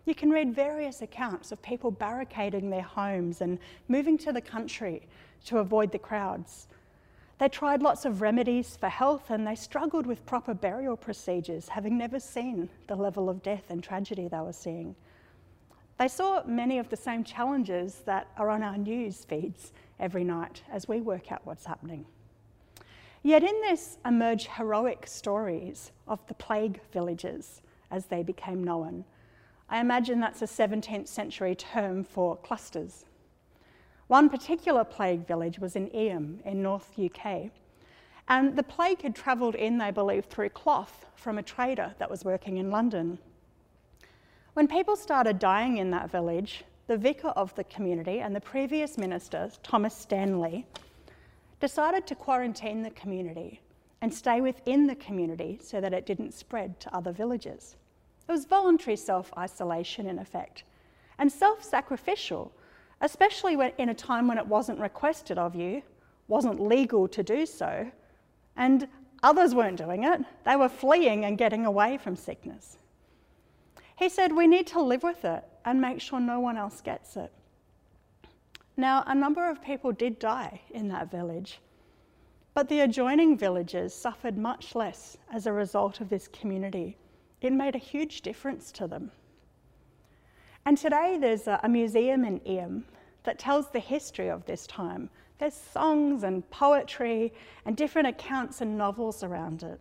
you 0.08 0.14
can 0.14 0.30
read 0.30 0.54
various 0.54 1.02
accounts 1.02 1.52
of 1.52 1.60
people 1.60 1.90
barricading 1.90 2.70
their 2.70 2.80
homes 2.80 3.42
and 3.42 3.58
moving 3.88 4.16
to 4.16 4.32
the 4.32 4.40
country 4.40 5.06
to 5.44 5.58
avoid 5.58 5.92
the 5.92 5.98
crowds. 5.98 6.66
They 7.36 7.48
tried 7.50 7.82
lots 7.82 8.06
of 8.06 8.22
remedies 8.22 8.74
for 8.74 8.88
health 8.88 9.28
and 9.28 9.46
they 9.46 9.54
struggled 9.54 10.06
with 10.06 10.24
proper 10.24 10.54
burial 10.54 10.96
procedures, 10.96 11.68
having 11.68 11.98
never 11.98 12.18
seen 12.18 12.70
the 12.86 12.96
level 12.96 13.28
of 13.28 13.42
death 13.42 13.64
and 13.68 13.84
tragedy 13.84 14.28
they 14.28 14.40
were 14.40 14.52
seeing. 14.52 14.96
They 15.98 16.08
saw 16.08 16.42
many 16.44 16.78
of 16.78 16.88
the 16.88 16.96
same 16.96 17.22
challenges 17.22 18.02
that 18.06 18.28
are 18.38 18.48
on 18.48 18.62
our 18.62 18.78
news 18.78 19.26
feeds 19.26 19.72
every 20.00 20.24
night 20.24 20.62
as 20.72 20.88
we 20.88 21.02
work 21.02 21.30
out 21.30 21.42
what's 21.44 21.66
happening. 21.66 22.06
Yet 23.22 23.42
in 23.42 23.60
this 23.60 23.98
emerge 24.06 24.46
heroic 24.46 25.06
stories 25.06 25.92
of 26.06 26.26
the 26.28 26.34
plague 26.34 26.80
villages 26.92 27.60
as 27.90 28.06
they 28.06 28.22
became 28.22 28.64
known 28.64 29.04
I 29.70 29.80
imagine 29.80 30.20
that's 30.20 30.42
a 30.42 30.46
17th 30.46 31.08
century 31.08 31.54
term 31.54 32.02
for 32.04 32.36
clusters. 32.36 33.04
One 34.06 34.30
particular 34.30 34.84
plague 34.84 35.26
village 35.26 35.58
was 35.58 35.76
in 35.76 35.90
Eyam 35.94 36.40
in 36.44 36.62
North 36.62 36.98
UK. 36.98 37.50
And 38.28 38.56
the 38.56 38.62
plague 38.62 39.02
had 39.02 39.14
travelled 39.14 39.54
in, 39.54 39.78
they 39.78 39.90
believe, 39.90 40.24
through 40.24 40.50
cloth 40.50 41.06
from 41.14 41.38
a 41.38 41.42
trader 41.42 41.94
that 41.98 42.10
was 42.10 42.24
working 42.24 42.56
in 42.56 42.70
London. 42.70 43.18
When 44.54 44.66
people 44.66 44.96
started 44.96 45.38
dying 45.38 45.76
in 45.76 45.90
that 45.90 46.10
village, 46.10 46.64
the 46.86 46.96
vicar 46.96 47.28
of 47.28 47.54
the 47.54 47.64
community 47.64 48.20
and 48.20 48.34
the 48.34 48.40
previous 48.40 48.96
minister, 48.96 49.50
Thomas 49.62 49.94
Stanley, 49.94 50.66
decided 51.60 52.06
to 52.06 52.14
quarantine 52.14 52.82
the 52.82 52.90
community 52.90 53.60
and 54.00 54.12
stay 54.12 54.40
within 54.40 54.86
the 54.86 54.94
community 54.94 55.58
so 55.62 55.80
that 55.80 55.92
it 55.92 56.06
didn't 56.06 56.32
spread 56.32 56.80
to 56.80 56.94
other 56.94 57.12
villages. 57.12 57.76
It 58.28 58.32
was 58.32 58.44
voluntary 58.44 58.96
self 58.96 59.32
isolation, 59.38 60.06
in 60.06 60.18
effect, 60.18 60.64
and 61.18 61.32
self 61.32 61.64
sacrificial, 61.64 62.52
especially 63.00 63.56
when, 63.56 63.72
in 63.78 63.88
a 63.88 63.94
time 63.94 64.28
when 64.28 64.36
it 64.36 64.46
wasn't 64.46 64.80
requested 64.80 65.38
of 65.38 65.54
you, 65.54 65.82
wasn't 66.28 66.60
legal 66.60 67.08
to 67.08 67.22
do 67.22 67.46
so, 67.46 67.90
and 68.54 68.86
others 69.22 69.54
weren't 69.54 69.78
doing 69.78 70.04
it. 70.04 70.20
They 70.44 70.56
were 70.56 70.68
fleeing 70.68 71.24
and 71.24 71.38
getting 71.38 71.64
away 71.64 71.96
from 71.96 72.16
sickness. 72.16 72.76
He 73.96 74.10
said, 74.10 74.36
We 74.36 74.46
need 74.46 74.66
to 74.68 74.82
live 74.82 75.02
with 75.02 75.24
it 75.24 75.42
and 75.64 75.80
make 75.80 76.02
sure 76.02 76.20
no 76.20 76.38
one 76.38 76.58
else 76.58 76.82
gets 76.82 77.16
it. 77.16 77.32
Now, 78.76 79.04
a 79.06 79.14
number 79.14 79.48
of 79.48 79.62
people 79.62 79.90
did 79.90 80.18
die 80.18 80.60
in 80.70 80.88
that 80.88 81.10
village, 81.10 81.60
but 82.52 82.68
the 82.68 82.80
adjoining 82.80 83.38
villages 83.38 83.94
suffered 83.94 84.36
much 84.36 84.74
less 84.74 85.16
as 85.32 85.46
a 85.46 85.52
result 85.52 86.02
of 86.02 86.10
this 86.10 86.28
community 86.28 86.98
it 87.40 87.52
made 87.52 87.74
a 87.74 87.78
huge 87.78 88.22
difference 88.22 88.72
to 88.72 88.86
them. 88.86 89.10
And 90.64 90.76
today 90.76 91.16
there's 91.20 91.46
a, 91.46 91.68
museum 91.68 92.24
in 92.24 92.40
Eyam 92.46 92.84
that 93.24 93.38
tells 93.38 93.70
the 93.70 93.80
history 93.80 94.28
of 94.28 94.44
this 94.46 94.66
time. 94.66 95.08
There's 95.38 95.54
songs 95.54 96.24
and 96.24 96.48
poetry 96.50 97.32
and 97.64 97.76
different 97.76 98.08
accounts 98.08 98.60
and 98.60 98.76
novels 98.76 99.22
around 99.22 99.62
it. 99.62 99.80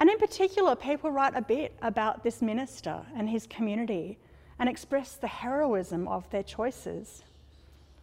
And 0.00 0.10
in 0.10 0.18
particular, 0.18 0.74
people 0.74 1.10
write 1.10 1.36
a 1.36 1.42
bit 1.42 1.76
about 1.82 2.24
this 2.24 2.42
minister 2.42 3.02
and 3.14 3.28
his 3.28 3.46
community 3.46 4.18
and 4.58 4.68
express 4.68 5.14
the 5.14 5.28
heroism 5.28 6.08
of 6.08 6.28
their 6.30 6.42
choices. 6.42 7.22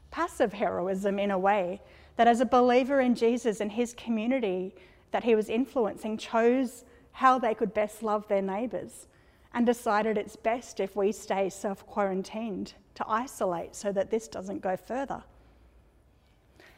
Passive 0.10 0.54
heroism, 0.54 1.20
in 1.20 1.32
a 1.32 1.38
way, 1.40 1.82
that 2.16 2.28
as 2.28 2.40
a 2.40 2.46
believer 2.46 3.02
in 3.02 3.14
Jesus 3.14 3.62
and 3.62 3.72
his 3.72 3.94
community 3.94 4.74
that 5.12 5.24
he 5.24 5.36
was 5.36 5.50
influencing, 5.50 6.18
chose 6.18 6.86
how 7.18 7.40
they 7.40 7.56
could 7.56 7.74
best 7.74 8.04
love 8.04 8.28
their 8.28 8.44
neighbours 8.44 9.08
and 9.52 9.66
decided 9.66 10.20
it's 10.20 10.36
best 10.36 10.80
if 10.80 10.96
we 10.96 11.12
stay 11.12 11.50
self 11.50 11.84
quarantined 11.88 12.76
to 12.94 13.04
isolate 13.08 13.76
so 13.76 13.92
that 13.92 14.12
this 14.12 14.28
doesn't 14.28 14.62
go 14.62 14.78
further. 14.78 15.24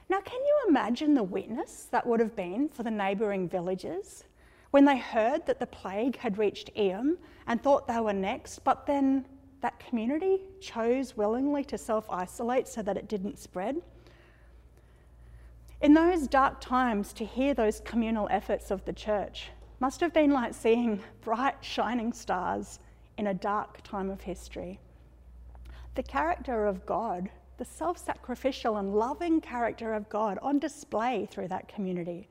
Now, 0.07 0.21
can 0.21 0.39
you 0.39 0.57
imagine 0.69 1.13
the 1.13 1.23
witness 1.23 1.89
that 1.91 2.07
would 2.07 2.21
have 2.21 2.37
been 2.37 2.69
for 2.69 2.83
the 2.83 2.91
neighbouring 2.91 3.49
villages 3.49 4.23
when 4.71 4.85
they 4.85 4.97
heard 4.97 5.45
that 5.45 5.59
the 5.59 5.65
plague 5.65 6.15
had 6.15 6.37
reached 6.37 6.69
Eyam 6.77 7.17
and 7.45 7.61
thought 7.61 7.85
they 7.85 7.99
were 7.99 8.13
next, 8.13 8.59
but 8.59 8.85
then 8.85 9.25
that 9.59 9.77
community 9.77 10.39
chose 10.61 11.17
willingly 11.17 11.65
to 11.65 11.77
self 11.77 12.09
isolate 12.09 12.69
so 12.69 12.81
that 12.81 12.95
it 12.95 13.09
didn't 13.09 13.39
spread? 13.39 13.81
In 15.81 15.93
those 15.93 16.27
dark 16.27 16.61
times, 16.61 17.11
to 17.11 17.25
hear 17.25 17.53
those 17.53 17.81
communal 17.81 18.29
efforts 18.31 18.71
of 18.71 18.85
the 18.85 18.93
church, 18.93 19.49
must 19.79 20.01
have 20.01 20.13
been 20.13 20.31
like 20.31 20.53
seeing 20.53 21.01
bright, 21.21 21.55
shining 21.61 22.11
stars 22.11 22.79
in 23.17 23.27
a 23.27 23.33
dark 23.33 23.81
time 23.83 24.09
of 24.09 24.21
history. 24.21 24.79
The 25.95 26.03
character 26.03 26.65
of 26.65 26.85
God, 26.85 27.29
the 27.57 27.65
self 27.65 27.97
sacrificial 27.97 28.77
and 28.77 28.93
loving 28.93 29.41
character 29.41 29.93
of 29.93 30.09
God 30.09 30.37
on 30.41 30.59
display 30.59 31.27
through 31.29 31.49
that 31.49 31.67
community. 31.67 32.27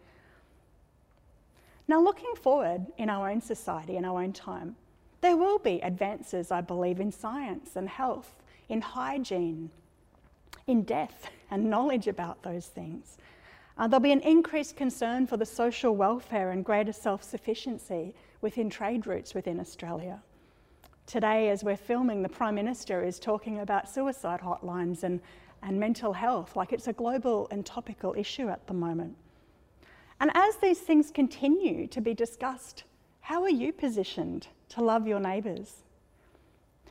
Now, 1.87 2.01
looking 2.03 2.35
forward 2.35 2.87
in 2.99 3.09
our 3.09 3.31
own 3.31 3.41
society, 3.41 3.97
in 3.97 4.05
our 4.05 4.23
own 4.23 4.33
time, 4.33 4.77
there 5.21 5.37
will 5.37 5.59
be 5.59 5.81
advances, 5.81 6.51
I 6.51 6.61
believe, 6.61 7.01
in 7.01 7.11
science 7.11 7.77
and 7.77 7.89
health, 7.89 8.43
in 8.69 8.83
hygiene, 8.83 9.71
in 10.67 10.83
death 10.83 11.31
and 11.51 11.71
knowledge 11.71 12.07
about 12.07 12.43
those 12.43 12.67
things. 12.67 13.17
Uh, 13.79 13.87
there'll 13.87 14.03
be 14.03 14.13
an 14.13 14.21
increased 14.21 14.77
concern 14.77 15.27
for 15.27 15.37
the 15.37 15.47
social 15.47 15.95
welfare 15.95 16.51
and 16.51 16.65
greater 16.65 16.93
self 16.93 17.23
sufficiency 17.23 18.15
within 18.41 18.69
trade 18.69 19.07
routes 19.07 19.35
within 19.35 19.61
Australia. 19.61 20.21
Today, 21.07 21.49
as 21.49 21.65
we're 21.65 21.77
filming, 21.77 22.23
the 22.23 22.29
Prime 22.29 22.57
Minister 22.57 23.03
is 23.05 23.19
talking 23.19 23.61
about 23.61 23.89
suicide 23.89 24.41
hotlines 24.41 25.05
and 25.05 25.21
and 25.63 25.79
mental 25.79 26.13
health, 26.13 26.57
like 26.57 26.73
it's 26.73 26.87
a 26.87 26.93
global 26.93 27.49
and 27.51 27.65
topical 27.65 28.15
issue 28.17 28.49
at 28.49 28.67
the 28.67 28.75
moment. 28.75 29.17
And 30.21 30.31
as 30.35 30.57
these 30.57 30.81
things 30.81 31.11
continue 31.11 31.87
to 31.89 32.01
be 32.01 32.15
discussed, 32.15 32.85
how 33.21 33.43
are 33.43 33.51
you 33.51 33.73
positioned 33.73 34.49
to 34.71 34.83
love 34.83 35.07
your 35.07 35.21
neighbours? 35.21 35.83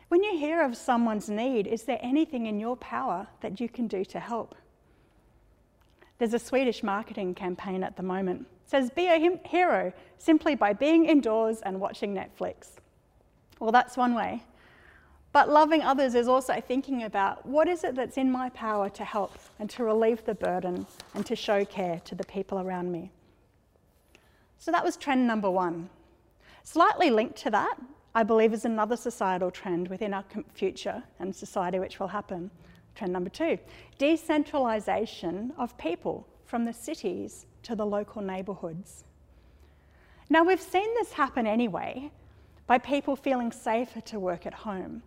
When 0.08 0.24
you 0.24 0.38
hear 0.38 0.64
of 0.64 0.78
someone's 0.78 1.30
need, 1.30 1.68
is 1.68 1.84
there 1.84 2.00
anything 2.02 2.46
in 2.46 2.60
your 2.60 2.78
power 2.78 3.28
that 3.42 3.60
you 3.60 3.68
can 3.68 3.88
do 3.88 4.06
to 4.06 4.20
help? 4.20 4.56
There's 6.18 6.34
a 6.34 6.40
Swedish 6.40 6.84
marketing 6.84 7.36
campaign 7.36 7.84
at 7.84 7.96
the 7.96 8.04
moment. 8.04 8.48
It 8.66 8.70
says, 8.70 8.90
Be 8.90 9.08
a 9.08 9.40
hero 9.46 9.94
simply 10.18 10.56
by 10.56 10.74
being 10.74 11.06
indoors 11.06 11.62
and 11.62 11.80
watching 11.80 12.16
Netflix. 12.16 12.78
Well, 13.60 13.72
that's 13.72 13.98
one 13.98 14.14
way. 14.14 14.44
But 15.32 15.50
loving 15.50 15.84
others 15.84 16.16
is 16.16 16.28
also 16.28 16.60
thinking 16.60 17.04
about 17.04 17.46
what 17.46 17.68
is 17.68 17.84
it 17.84 17.96
that's 17.96 18.18
in 18.18 18.32
my 18.32 18.50
power 18.50 18.90
to 18.90 19.04
help 19.04 19.38
and 19.60 19.70
to 19.72 19.84
relieve 19.84 20.26
the 20.26 20.34
burden 20.34 20.88
and 21.14 21.26
to 21.26 21.36
show 21.36 21.64
care 21.66 22.02
to 22.06 22.16
the 22.16 22.24
people 22.24 22.60
around 22.60 22.92
me. 22.92 23.12
So 24.58 24.72
that 24.72 24.84
was 24.84 24.98
trend 24.98 25.28
number 25.28 25.52
one. 25.52 25.90
Slightly 26.64 27.10
linked 27.10 27.38
to 27.44 27.52
that, 27.52 27.78
I 28.16 28.24
believe, 28.24 28.52
is 28.52 28.66
another 28.66 28.98
societal 28.98 29.52
trend 29.52 29.90
within 29.90 30.14
our 30.14 30.26
future 30.54 31.04
and 31.20 31.36
society 31.36 31.78
which 31.78 32.00
will 32.00 32.08
happen. 32.08 32.50
Trend 32.98 33.14
number 33.14 33.30
two 33.30 33.60
decentralisation 34.00 35.52
of 35.58 35.78
people 35.78 36.28
from 36.46 36.66
the 36.66 36.74
cities 36.74 37.46
to 37.62 37.76
the 37.76 37.86
local 37.86 38.22
neighbourhoods. 38.22 39.04
Now, 40.30 40.44
we've 40.44 40.62
seen 40.62 40.94
this 40.96 41.14
happen 41.14 41.46
anyway 41.46 42.12
by 42.66 42.80
people 42.80 43.16
feeling 43.16 43.52
safer 43.52 44.02
to 44.02 44.20
work 44.20 44.46
at 44.46 44.54
home 44.54 45.04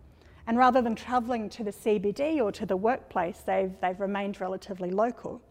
and 0.47 0.57
rather 0.57 0.81
than 0.81 0.95
travelling 0.95 1.49
to 1.49 1.63
the 1.63 1.71
CBD 1.71 2.41
or 2.41 2.51
to 2.53 2.65
the 2.65 2.77
workplace, 2.77 3.39
they've, 3.45 3.73
they've 3.81 3.99
remained 3.99 4.41
relatively 4.41 4.89
local. 4.89 5.41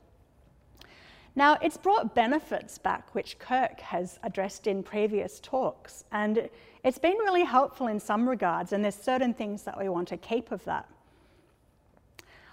Now, 1.37 1.59
it's 1.63 1.77
brought 1.77 2.15
benefits 2.15 2.79
back, 2.79 3.15
which 3.15 3.39
Kirk 3.39 3.81
has 3.81 4.19
addressed 4.25 4.67
in 4.67 4.83
previous 4.83 5.39
talks, 5.41 6.05
and 6.11 6.49
it's 6.83 6.99
been 6.99 7.17
really 7.19 7.45
helpful 7.45 7.87
in 7.87 8.01
some 8.01 8.29
regards, 8.29 8.73
and 8.73 8.83
there's 8.83 8.97
certain 8.97 9.33
things 9.33 9.63
that 9.63 9.79
we 9.79 9.89
want 9.89 10.09
to 10.09 10.17
keep 10.17 10.51
of 10.51 10.65
that. 10.65 10.89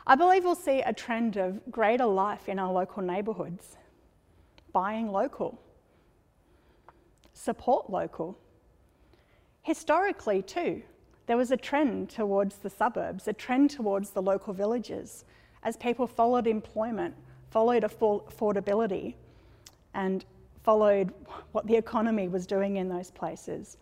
I 0.10 0.16
believe 0.16 0.46
we'll 0.46 0.56
see 0.56 0.80
a 0.80 0.94
trend 0.94 1.36
of 1.36 1.70
greater 1.70 2.06
life 2.06 2.48
in 2.48 2.60
our 2.60 2.72
local 2.72 3.04
neighbourhoods, 3.04 3.76
buying 4.72 5.12
local, 5.12 5.60
support 7.34 7.90
local. 7.90 8.40
Historically, 9.64 10.42
too, 10.42 10.82
there 11.26 11.36
was 11.36 11.52
a 11.52 11.58
trend 11.58 12.10
towards 12.10 12.56
the 12.56 12.70
suburbs, 12.70 13.28
a 13.28 13.34
trend 13.34 13.70
towards 13.70 14.12
the 14.12 14.22
local 14.22 14.54
villages, 14.54 15.26
as 15.64 15.76
people 15.76 16.08
followed 16.08 16.48
employment, 16.48 17.14
followed 17.50 17.84
affordability, 17.84 19.16
and 19.94 20.24
followed 20.64 21.14
what 21.52 21.68
the 21.68 21.76
economy 21.76 22.30
was 22.30 22.48
doing 22.48 22.78
in 22.78 22.88
those 22.88 23.12
places. 23.12 23.76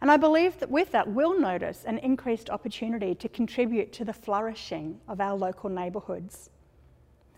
And 0.00 0.10
I 0.10 0.16
believe 0.16 0.58
that 0.60 0.70
with 0.70 0.92
that, 0.92 1.08
we'll 1.08 1.38
notice 1.38 1.84
an 1.84 1.98
increased 1.98 2.50
opportunity 2.50 3.14
to 3.16 3.28
contribute 3.28 3.92
to 3.94 4.04
the 4.04 4.12
flourishing 4.12 5.00
of 5.08 5.20
our 5.20 5.36
local 5.36 5.68
neighbourhoods. 5.68 6.50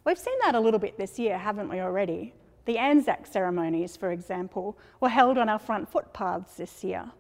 We've 0.04 0.18
seen 0.18 0.38
that 0.44 0.54
a 0.54 0.60
little 0.60 0.80
bit 0.80 0.98
this 0.98 1.18
year, 1.18 1.38
haven't 1.38 1.68
we 1.68 1.80
already? 1.80 2.34
The 2.66 2.78
Anzac 2.78 3.26
ceremonies, 3.26 3.96
for 3.96 4.12
example, 4.12 4.78
were 5.00 5.08
held 5.08 5.38
on 5.38 5.48
our 5.48 5.58
front 5.58 5.90
footpaths 5.90 6.56
this 6.56 6.84
year. 6.84 7.10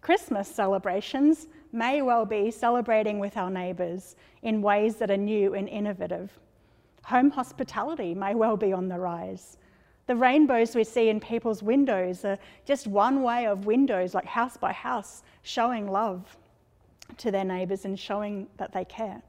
Christmas 0.00 0.48
celebrations 0.48 1.48
may 1.72 2.00
well 2.02 2.24
be 2.24 2.50
celebrating 2.50 3.18
with 3.18 3.36
our 3.36 3.50
neighbours 3.50 4.14
in 4.42 4.62
ways 4.62 4.96
that 4.96 5.10
are 5.10 5.16
new 5.16 5.54
and 5.54 5.68
innovative. 5.68 6.30
Home 7.04 7.30
hospitality 7.30 8.14
may 8.14 8.34
well 8.34 8.56
be 8.56 8.72
on 8.72 8.88
the 8.88 8.98
rise. 8.98 9.58
The 10.06 10.16
rainbows 10.16 10.76
we 10.76 10.84
see 10.84 11.08
in 11.08 11.18
people's 11.18 11.62
windows 11.62 12.24
are 12.24 12.38
just 12.64 12.86
one 12.86 13.22
way 13.22 13.46
of 13.46 13.66
windows, 13.66 14.14
like 14.14 14.24
house 14.24 14.56
by 14.56 14.72
house, 14.72 15.22
showing 15.42 15.90
love 15.90 16.36
to 17.18 17.30
their 17.30 17.44
neighbours 17.44 17.84
and 17.84 17.98
showing 17.98 18.46
that 18.56 18.72
they 18.72 18.84
care. 18.84 19.22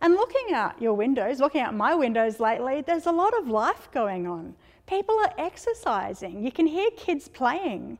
And 0.00 0.14
looking 0.14 0.54
out 0.54 0.80
your 0.80 0.94
windows, 0.94 1.40
looking 1.40 1.60
out 1.60 1.74
my 1.74 1.94
windows 1.94 2.40
lately, 2.40 2.80
there's 2.80 3.06
a 3.06 3.12
lot 3.12 3.36
of 3.36 3.48
life 3.48 3.90
going 3.92 4.26
on. 4.26 4.54
People 4.86 5.18
are 5.18 5.34
exercising. 5.36 6.42
You 6.42 6.50
can 6.50 6.66
hear 6.66 6.90
kids 6.96 7.28
playing. 7.28 7.98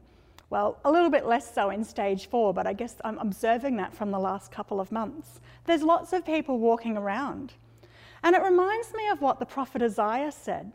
Well, 0.49 0.79
a 0.85 0.91
little 0.91 1.11
bit 1.11 1.27
less 1.27 1.55
so 1.55 1.71
in 1.71 1.85
stage 1.85 2.29
four, 2.29 2.55
but 2.55 2.67
I 2.67 2.73
guess 2.73 2.97
I'm 3.05 3.19
observing 3.19 3.77
that 3.77 3.95
from 3.95 4.11
the 4.11 4.19
last 4.19 4.51
couple 4.51 4.81
of 4.81 4.91
months. 4.91 5.41
There's 5.67 5.83
lots 5.83 6.13
of 6.13 6.25
people 6.25 6.59
walking 6.59 6.97
around. 6.97 7.53
And 8.23 8.35
it 8.35 8.43
reminds 8.43 8.93
me 8.95 9.09
of 9.09 9.21
what 9.21 9.39
the 9.39 9.47
prophet 9.47 9.83
Isaiah 9.83 10.33
said 10.33 10.73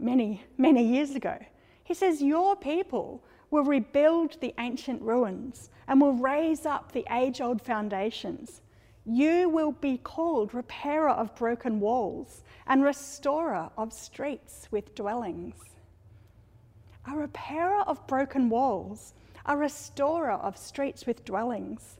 many, 0.00 0.44
many 0.58 0.84
years 0.84 1.14
ago. 1.14 1.38
He 1.84 1.94
says, 1.94 2.22
Your 2.22 2.56
people 2.56 3.22
will 3.50 3.64
rebuild 3.64 4.40
the 4.40 4.54
ancient 4.58 5.02
ruins 5.02 5.70
and 5.88 6.00
will 6.00 6.14
raise 6.14 6.66
up 6.66 6.92
the 6.92 7.06
age 7.10 7.40
old 7.40 7.60
foundations. 7.62 8.60
You 9.04 9.48
will 9.48 9.72
be 9.72 9.98
called 9.98 10.54
repairer 10.54 11.10
of 11.10 11.34
broken 11.34 11.80
walls 11.80 12.42
and 12.66 12.84
restorer 12.84 13.70
of 13.76 13.92
streets 13.92 14.68
with 14.70 14.94
dwellings 14.94 15.54
a 17.06 17.16
repairer 17.16 17.82
of 17.82 18.06
broken 18.06 18.48
walls, 18.48 19.14
a 19.46 19.56
restorer 19.56 20.32
of 20.32 20.56
streets 20.56 21.06
with 21.06 21.24
dwellings. 21.24 21.98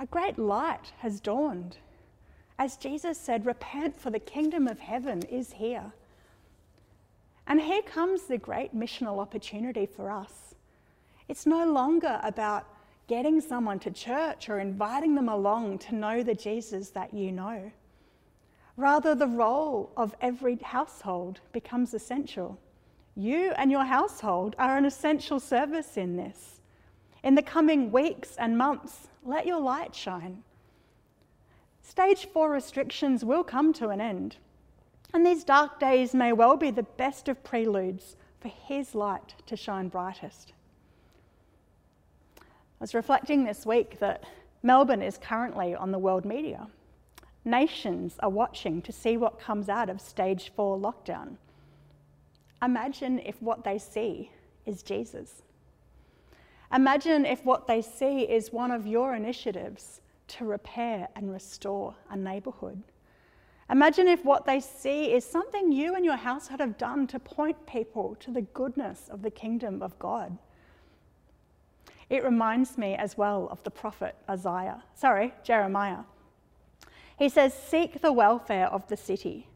A 0.00 0.06
great 0.06 0.38
light 0.38 0.92
has 0.98 1.20
dawned. 1.20 1.78
As 2.58 2.76
Jesus 2.76 3.18
said, 3.18 3.46
repent, 3.46 3.98
for 3.98 4.10
the 4.10 4.18
kingdom 4.18 4.66
of 4.66 4.78
heaven 4.78 5.22
is 5.22 5.52
here. 5.52 5.92
And 7.46 7.60
here 7.60 7.82
comes 7.82 8.22
the 8.22 8.38
great 8.38 8.74
missional 8.74 9.18
opportunity 9.18 9.86
for 9.86 10.10
us. 10.10 10.54
It's 11.28 11.46
no 11.46 11.70
longer 11.70 12.20
about 12.22 12.66
getting 13.06 13.40
someone 13.40 13.78
to 13.80 13.90
church 13.90 14.48
or 14.48 14.58
inviting 14.58 15.14
them 15.14 15.28
along 15.28 15.78
to 15.78 15.94
know 15.94 16.22
the 16.22 16.34
Jesus 16.34 16.90
that 16.90 17.14
you 17.14 17.30
know. 17.30 17.70
Rather, 18.76 19.14
the 19.14 19.28
role 19.28 19.90
of 19.96 20.14
every 20.20 20.56
household 20.56 21.40
becomes 21.52 21.94
essential. 21.94 22.58
You 23.14 23.52
and 23.56 23.70
your 23.70 23.84
household 23.84 24.54
are 24.58 24.76
an 24.76 24.84
essential 24.84 25.40
service 25.40 25.96
in 25.96 26.16
this. 26.16 26.60
In 27.22 27.34
the 27.34 27.42
coming 27.42 27.90
weeks 27.90 28.36
and 28.36 28.58
months, 28.58 29.08
let 29.24 29.46
your 29.46 29.60
light 29.60 29.94
shine. 29.94 30.42
Stage 31.82 32.26
four 32.26 32.50
restrictions 32.50 33.24
will 33.24 33.44
come 33.44 33.72
to 33.74 33.88
an 33.88 34.00
end, 34.00 34.36
and 35.16 35.24
these 35.24 35.44
dark 35.44 35.80
days 35.80 36.12
may 36.12 36.30
well 36.30 36.58
be 36.58 36.70
the 36.70 36.82
best 36.82 37.26
of 37.26 37.42
preludes 37.42 38.16
for 38.38 38.48
His 38.48 38.94
light 38.94 39.34
to 39.46 39.56
shine 39.56 39.88
brightest. 39.88 40.52
I 42.38 42.44
was 42.80 42.94
reflecting 42.94 43.42
this 43.42 43.64
week 43.64 43.98
that 43.98 44.24
Melbourne 44.62 45.00
is 45.00 45.16
currently 45.16 45.74
on 45.74 45.90
the 45.90 45.98
world 45.98 46.26
media. 46.26 46.66
Nations 47.46 48.16
are 48.20 48.28
watching 48.28 48.82
to 48.82 48.92
see 48.92 49.16
what 49.16 49.40
comes 49.40 49.70
out 49.70 49.88
of 49.88 50.02
stage 50.02 50.52
four 50.54 50.76
lockdown. 50.76 51.38
Imagine 52.62 53.18
if 53.20 53.40
what 53.40 53.64
they 53.64 53.78
see 53.78 54.30
is 54.66 54.82
Jesus. 54.82 55.40
Imagine 56.74 57.24
if 57.24 57.42
what 57.42 57.66
they 57.66 57.80
see 57.80 58.24
is 58.24 58.52
one 58.52 58.70
of 58.70 58.86
your 58.86 59.14
initiatives 59.14 60.02
to 60.28 60.44
repair 60.44 61.08
and 61.16 61.32
restore 61.32 61.94
a 62.10 62.16
neighbourhood. 62.18 62.82
Imagine 63.70 64.08
if 64.08 64.24
what 64.24 64.46
they 64.46 64.60
see 64.60 65.12
is 65.12 65.24
something 65.24 65.72
you 65.72 65.94
and 65.94 66.04
your 66.04 66.16
household 66.16 66.60
have 66.60 66.78
done 66.78 67.06
to 67.08 67.18
point 67.18 67.66
people 67.66 68.16
to 68.20 68.30
the 68.30 68.42
goodness 68.42 69.08
of 69.10 69.22
the 69.22 69.30
kingdom 69.30 69.82
of 69.82 69.98
God. 69.98 70.38
It 72.08 72.22
reminds 72.22 72.78
me 72.78 72.94
as 72.94 73.18
well 73.18 73.48
of 73.50 73.62
the 73.64 73.70
prophet 73.70 74.14
Isaiah, 74.30 74.84
sorry, 74.94 75.34
Jeremiah. 75.42 76.04
He 77.18 77.28
says, 77.28 77.52
Seek 77.52 78.00
the 78.00 78.12
welfare 78.12 78.66
of 78.66 78.86
the 78.86 78.96
city, 78.96 79.48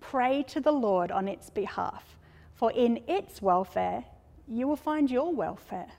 pray 0.00 0.42
to 0.44 0.60
the 0.60 0.72
Lord 0.72 1.10
on 1.10 1.28
its 1.28 1.50
behalf 1.50 2.16
for 2.60 2.70
in 2.72 3.02
its 3.08 3.40
welfare 3.40 4.04
you 4.46 4.68
will 4.68 4.76
find 4.76 5.10
your 5.10 5.32
welfare. 5.32 5.92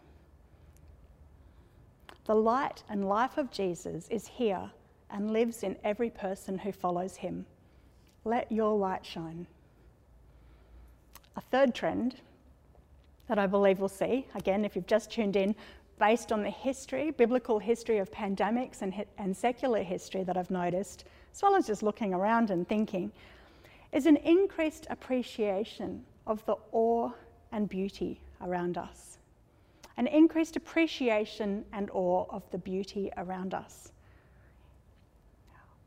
The 2.26 2.36
light 2.36 2.84
and 2.88 3.10
life 3.10 3.40
of 3.40 3.50
Jesus 3.50 4.08
is 4.10 4.28
here 4.28 4.70
and 5.12 5.32
lives 5.32 5.64
in 5.64 5.76
every 5.84 6.10
person 6.10 6.58
who 6.58 6.72
follows 6.72 7.16
him. 7.16 7.46
Let 8.24 8.52
your 8.52 8.78
light 8.78 9.06
shine. 9.06 9.48
A 11.36 11.42
third 11.42 11.74
trend 11.74 12.16
that 13.28 13.40
I 13.40 13.48
believe 13.48 13.80
we'll 13.80 13.90
see, 13.90 14.28
again, 14.36 14.66
if 14.66 14.76
you've 14.76 14.88
just 14.88 15.12
tuned 15.12 15.36
in, 15.36 15.56
based 16.00 16.32
on 16.32 16.42
the 16.42 16.50
history, 16.50 17.12
biblical 17.12 17.60
history 17.60 18.00
of 18.00 18.12
pandemics 18.12 18.82
and, 18.82 19.06
and 19.18 19.36
secular 19.36 19.84
history 19.84 20.24
that 20.24 20.36
I've 20.36 20.52
noticed, 20.52 21.06
as 21.34 21.42
well 21.42 21.56
as 21.56 21.68
just 21.68 21.84
looking 21.84 22.14
around 22.14 22.50
and 22.50 22.68
thinking, 22.68 23.12
is 23.92 24.06
an 24.06 24.18
increased 24.18 24.88
appreciation 24.90 26.04
of 26.26 26.44
the 26.46 26.56
awe 26.72 27.12
and 27.52 27.70
beauty 27.70 28.20
around 28.42 28.78
us, 28.78 29.18
an 29.98 30.08
increased 30.08 30.56
appreciation 30.56 31.64
and 31.72 31.90
awe 31.92 32.26
of 32.30 32.50
the 32.52 32.58
beauty 32.58 33.12
around 33.18 33.54
us. 33.54 33.92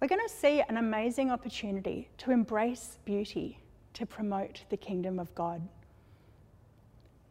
We're 0.05 0.09
going 0.19 0.29
to 0.29 0.35
see 0.35 0.63
an 0.69 0.77
amazing 0.77 1.31
opportunity 1.31 2.11
to 2.19 2.31
embrace 2.31 2.99
beauty 3.07 3.59
to 3.95 4.05
promote 4.05 4.61
the 4.69 4.77
kingdom 4.77 5.19
of 5.19 5.35
God. 5.35 5.67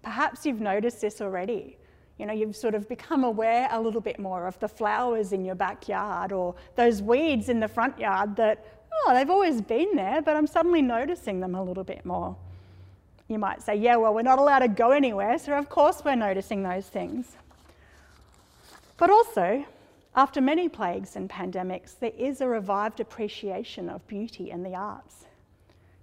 Perhaps 0.01 0.43
you've 0.43 0.59
noticed 0.59 0.99
this 0.99 1.21
already. 1.21 1.77
You 2.17 2.25
know, 2.25 2.33
you've 2.33 2.55
sort 2.55 2.73
of 2.73 2.89
become 2.89 3.25
aware 3.25 3.67
a 3.69 3.79
little 3.79 4.01
bit 4.01 4.17
more 4.17 4.47
of 4.47 4.57
the 4.57 4.67
flowers 4.67 5.33
in 5.33 5.45
your 5.45 5.53
backyard 5.53 6.31
or 6.31 6.55
those 6.73 6.99
weeds 6.99 7.47
in 7.47 7.59
the 7.59 7.67
front 7.67 7.99
yard 7.99 8.35
that, 8.37 8.65
oh, 8.91 9.13
they've 9.13 9.29
always 9.29 9.61
been 9.61 9.95
there, 9.95 10.23
but 10.23 10.35
I'm 10.35 10.47
suddenly 10.47 10.81
noticing 10.81 11.41
them 11.41 11.53
a 11.53 11.61
little 11.61 11.83
bit 11.83 12.03
more. 12.03 12.35
You 13.27 13.37
might 13.37 13.61
say, 13.61 13.75
yeah, 13.75 13.97
well, 13.97 14.15
we're 14.15 14.23
not 14.23 14.39
allowed 14.39 14.59
to 14.59 14.67
go 14.67 14.89
anywhere, 14.89 15.37
so 15.37 15.53
of 15.53 15.69
course 15.69 16.01
we're 16.03 16.15
noticing 16.15 16.63
those 16.63 16.87
things. 16.87 17.37
But 18.97 19.11
also, 19.11 19.63
after 20.15 20.41
many 20.41 20.69
plagues 20.69 21.15
and 21.15 21.29
pandemics, 21.29 21.97
there 21.97 22.11
is 22.17 22.41
a 22.41 22.47
revived 22.47 22.99
appreciation 22.99 23.89
of 23.89 24.05
beauty 24.07 24.51
and 24.51 24.63
the 24.63 24.75
arts. 24.75 25.25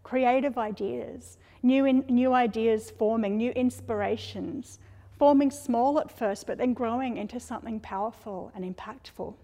Creative 0.03 0.59
ideas, 0.59 1.39
new, 1.63 1.85
in, 1.85 2.05
new 2.09 2.33
ideas 2.33 2.91
forming, 2.91 3.37
new 3.37 3.53
inspirations, 3.53 4.81
forming 5.17 5.51
small 5.51 6.01
at 6.01 6.11
first, 6.11 6.47
but 6.47 6.59
then 6.59 6.75
growing 6.75 7.19
into 7.19 7.39
something 7.39 7.79
powerful 7.79 8.51
and 8.55 8.65
impactful. 8.65 9.35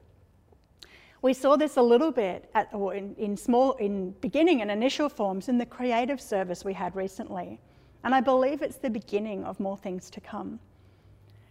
We 1.23 1.33
saw 1.33 1.57
this 1.57 1.77
a 1.77 1.83
little 1.83 2.11
bit 2.11 2.51
at, 2.55 2.69
or 2.73 2.95
in, 2.95 3.15
in 3.17 3.37
small, 3.37 3.73
in 3.75 4.13
beginning 4.21 4.63
and 4.63 4.71
initial 4.71 5.09
forms 5.09 5.49
in 5.49 5.59
the 5.59 5.67
creative 5.67 6.21
service 6.21 6.65
we 6.65 6.73
had 6.73 6.97
recently, 6.97 7.61
and 8.03 8.15
I 8.15 8.21
believe 8.21 8.63
it's 8.63 8.77
the 8.77 8.91
beginning 8.91 9.45
of 9.45 9.61
more 9.61 9.77
things 9.77 10.11
to 10.11 10.21
come. 10.21 10.59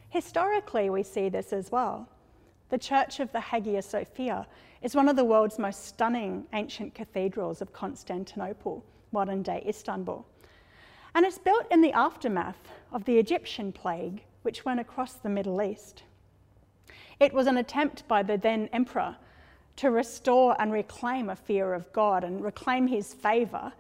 Historically, 0.10 0.89
we 0.89 1.04
see 1.04 1.30
this 1.30 1.54
as 1.54 1.71
well. 1.71 2.10
The 2.69 2.78
Church 2.80 3.19
of 3.19 3.32
the 3.32 3.39
Hagia 3.39 3.82
Sophia 3.82 4.47
is 4.82 4.95
one 4.95 5.08
of 5.08 5.15
the 5.15 5.23
world's 5.23 5.60
most 5.60 5.86
stunning 5.86 6.45
ancient 6.54 6.95
cathedrals 6.95 7.62
of 7.62 7.73
Constantinople, 7.73 8.84
modern 9.12 9.43
day 9.43 9.63
Istanbul. 9.67 10.25
And 11.13 11.25
it's 11.25 11.38
built 11.38 11.67
in 11.71 11.82
the 11.82 11.93
aftermath 11.93 12.69
of 12.91 13.06
the 13.06 13.19
Egyptian 13.19 13.71
plague, 13.71 14.23
which 14.41 14.65
went 14.65 14.80
across 14.80 15.13
the 15.13 15.30
Middle 15.30 15.62
East. 15.62 16.04
It 17.19 17.34
was 17.34 17.45
an 17.47 17.58
attempt 17.58 18.08
by 18.08 18.23
the 18.23 18.38
then 18.38 18.67
emperor 18.73 19.15
to 19.78 19.91
restore 19.91 20.60
and 20.60 20.71
reclaim 20.71 21.30
a 21.30 21.36
fear 21.36 21.73
of 21.73 21.91
God 21.93 22.23
and 22.23 22.43
reclaim 22.43 22.88
his 22.88 23.13
favour 23.13 23.73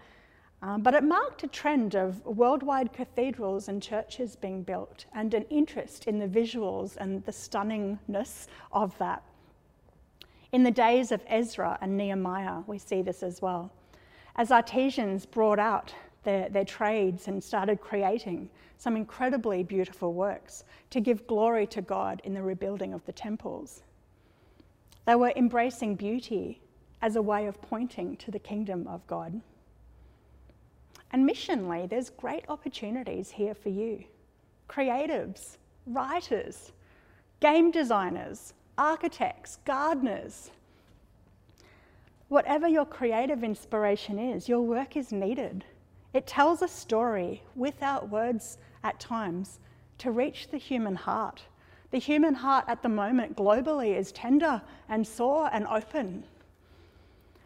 um, 0.65 0.81
but 0.81 0.95
it 0.95 1.03
marked 1.03 1.43
a 1.43 1.47
trend 1.47 1.93
of 1.93 2.25
worldwide 2.25 2.91
cathedrals 2.91 3.67
and 3.67 3.83
churches 3.83 4.35
being 4.35 4.63
built 4.63 5.05
and 5.13 5.35
an 5.35 5.43
interest 5.51 6.05
in 6.05 6.17
the 6.17 6.27
visuals 6.27 6.97
and 6.97 7.23
the 7.25 7.31
stunningness 7.31 8.47
of 8.71 8.97
that. 8.97 9.21
In 10.53 10.63
the 10.63 10.71
days 10.71 11.11
of 11.11 11.21
Ezra 11.27 11.77
and 11.81 11.95
Nehemiah, 11.95 12.61
we 12.65 12.79
see 12.79 13.03
this 13.03 13.21
as 13.21 13.43
well. 13.43 13.71
As 14.37 14.49
artisans 14.49 15.23
brought 15.23 15.59
out 15.59 15.93
their, 16.23 16.49
their 16.49 16.65
trades 16.65 17.27
and 17.27 17.43
started 17.43 17.79
creating 17.79 18.49
some 18.77 18.95
incredibly 18.95 19.61
beautiful 19.61 20.13
works 20.13 20.63
to 20.89 20.99
give 20.99 21.27
glory 21.27 21.67
to 21.67 21.81
God 21.83 22.23
in 22.23 22.33
the 22.33 22.41
rebuilding 22.41 22.91
of 22.91 23.05
the 23.05 23.13
temples. 23.13 23.83
They 25.05 25.13
were 25.13 25.33
embracing 25.35 25.93
beauty 25.93 26.59
as 27.03 27.17
a 27.17 27.21
way 27.21 27.45
of 27.45 27.61
pointing 27.61 28.17
to 28.17 28.31
the 28.31 28.39
kingdom 28.39 28.87
of 28.87 29.05
God. 29.05 29.39
And 31.15 31.25
missionally, 31.25 31.87
there's 31.87 32.09
great 32.09 32.43
opportunities 32.49 33.31
here 33.31 33.53
for 33.53 33.69
you. 33.69 34.03
Creatives, 34.67 35.55
writers, 35.87 36.73
game 37.39 37.71
designers, 37.71 38.53
architects, 38.77 39.59
gardeners. 39.63 40.51
Whatever 42.27 42.67
your 42.67 42.83
creative 42.83 43.45
inspiration 43.45 44.19
is, 44.19 44.49
your 44.49 44.59
work 44.59 44.97
is 44.97 45.13
needed. 45.13 45.63
It 46.11 46.27
tells 46.27 46.61
a 46.61 46.67
story 46.67 47.43
without 47.55 48.09
words 48.09 48.57
at 48.83 48.99
times 48.99 49.59
to 49.99 50.11
reach 50.11 50.49
the 50.49 50.57
human 50.57 50.95
heart. 50.95 51.43
The 51.91 51.97
human 51.97 52.33
heart 52.33 52.65
at 52.67 52.83
the 52.83 52.89
moment 52.89 53.37
globally 53.37 53.95
is 53.95 54.11
tender 54.11 54.61
and 54.89 55.07
sore 55.07 55.49
and 55.53 55.65
open. 55.67 56.25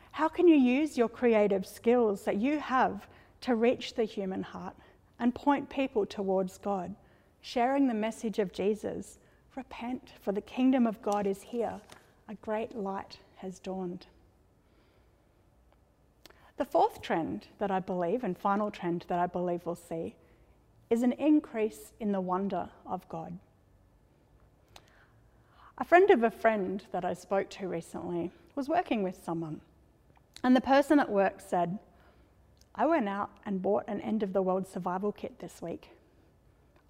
How 0.09 0.27
can 0.27 0.47
you 0.47 0.55
use 0.55 0.97
your 0.97 1.07
creative 1.07 1.67
skills 1.67 2.23
that 2.23 2.37
you 2.37 2.57
have 2.57 3.07
to 3.41 3.55
reach 3.55 3.93
the 3.93 4.03
human 4.03 4.43
heart 4.43 4.75
and 5.19 5.35
point 5.35 5.69
people 5.69 6.05
towards 6.05 6.57
God, 6.57 6.95
sharing 7.41 7.87
the 7.87 7.93
message 7.93 8.39
of 8.39 8.53
Jesus. 8.53 9.19
Repent, 9.55 10.13
for 10.21 10.31
the 10.31 10.41
kingdom 10.41 10.87
of 10.87 11.01
God 11.01 11.27
is 11.27 11.41
here. 11.41 11.81
A 12.27 12.35
great 12.35 12.75
light 12.75 13.17
has 13.37 13.59
dawned. 13.59 14.05
The 16.57 16.65
fourth 16.65 17.01
trend 17.01 17.47
that 17.57 17.71
I 17.71 17.79
believe, 17.79 18.23
and 18.23 18.37
final 18.37 18.69
trend 18.69 19.05
that 19.07 19.19
I 19.19 19.27
believe 19.27 19.65
we'll 19.65 19.75
see, 19.75 20.15
is 20.89 21.03
an 21.03 21.13
increase 21.13 21.93
in 21.99 22.11
the 22.11 22.21
wonder 22.21 22.69
of 22.85 23.07
God. 23.09 23.37
A 25.77 25.85
friend 25.85 26.09
of 26.09 26.23
a 26.23 26.31
friend 26.31 26.83
that 26.91 27.05
I 27.05 27.13
spoke 27.13 27.49
to 27.51 27.67
recently 27.67 28.31
was 28.55 28.67
working 28.67 29.03
with 29.03 29.23
someone, 29.23 29.61
and 30.43 30.53
the 30.53 30.61
person 30.61 30.99
at 30.99 31.09
work 31.09 31.39
said, 31.39 31.79
I 32.79 32.85
went 32.85 33.09
out 33.09 33.31
and 33.45 33.61
bought 33.61 33.83
an 33.89 33.99
end 33.99 34.23
of 34.23 34.31
the 34.31 34.41
world 34.41 34.65
survival 34.65 35.11
kit 35.11 35.39
this 35.39 35.61
week. 35.61 35.89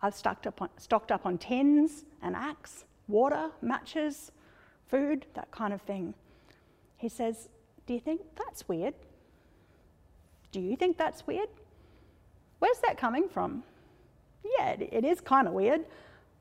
I've 0.04 0.14
stocked 0.14 0.46
up 0.46 0.62
on, 0.62 0.70
stocked 0.78 1.12
up 1.12 1.26
on 1.26 1.40
tins, 1.40 2.06
an 2.22 2.36
axe, 2.36 2.86
water, 3.08 3.50
matches, 3.60 4.32
food, 4.86 5.26
that 5.34 5.50
kind 5.50 5.74
of 5.74 5.82
thing. 5.82 6.14
He 6.96 7.10
says, 7.10 7.50
Do 7.88 7.96
you 7.96 8.00
think 8.00 8.22
that's 8.38 8.68
weird? 8.68 8.94
Do 10.52 10.60
you 10.60 10.76
think 10.76 10.96
that's 11.00 11.26
weird? 11.26 11.50
Where's 12.60 12.80
that 12.82 13.00
coming 13.00 13.28
from? 13.28 13.64
Yeah, 14.60 14.74
it, 14.74 14.90
it 14.92 15.04
is 15.04 15.20
kind 15.22 15.48
of 15.48 15.56
weird. 15.56 15.86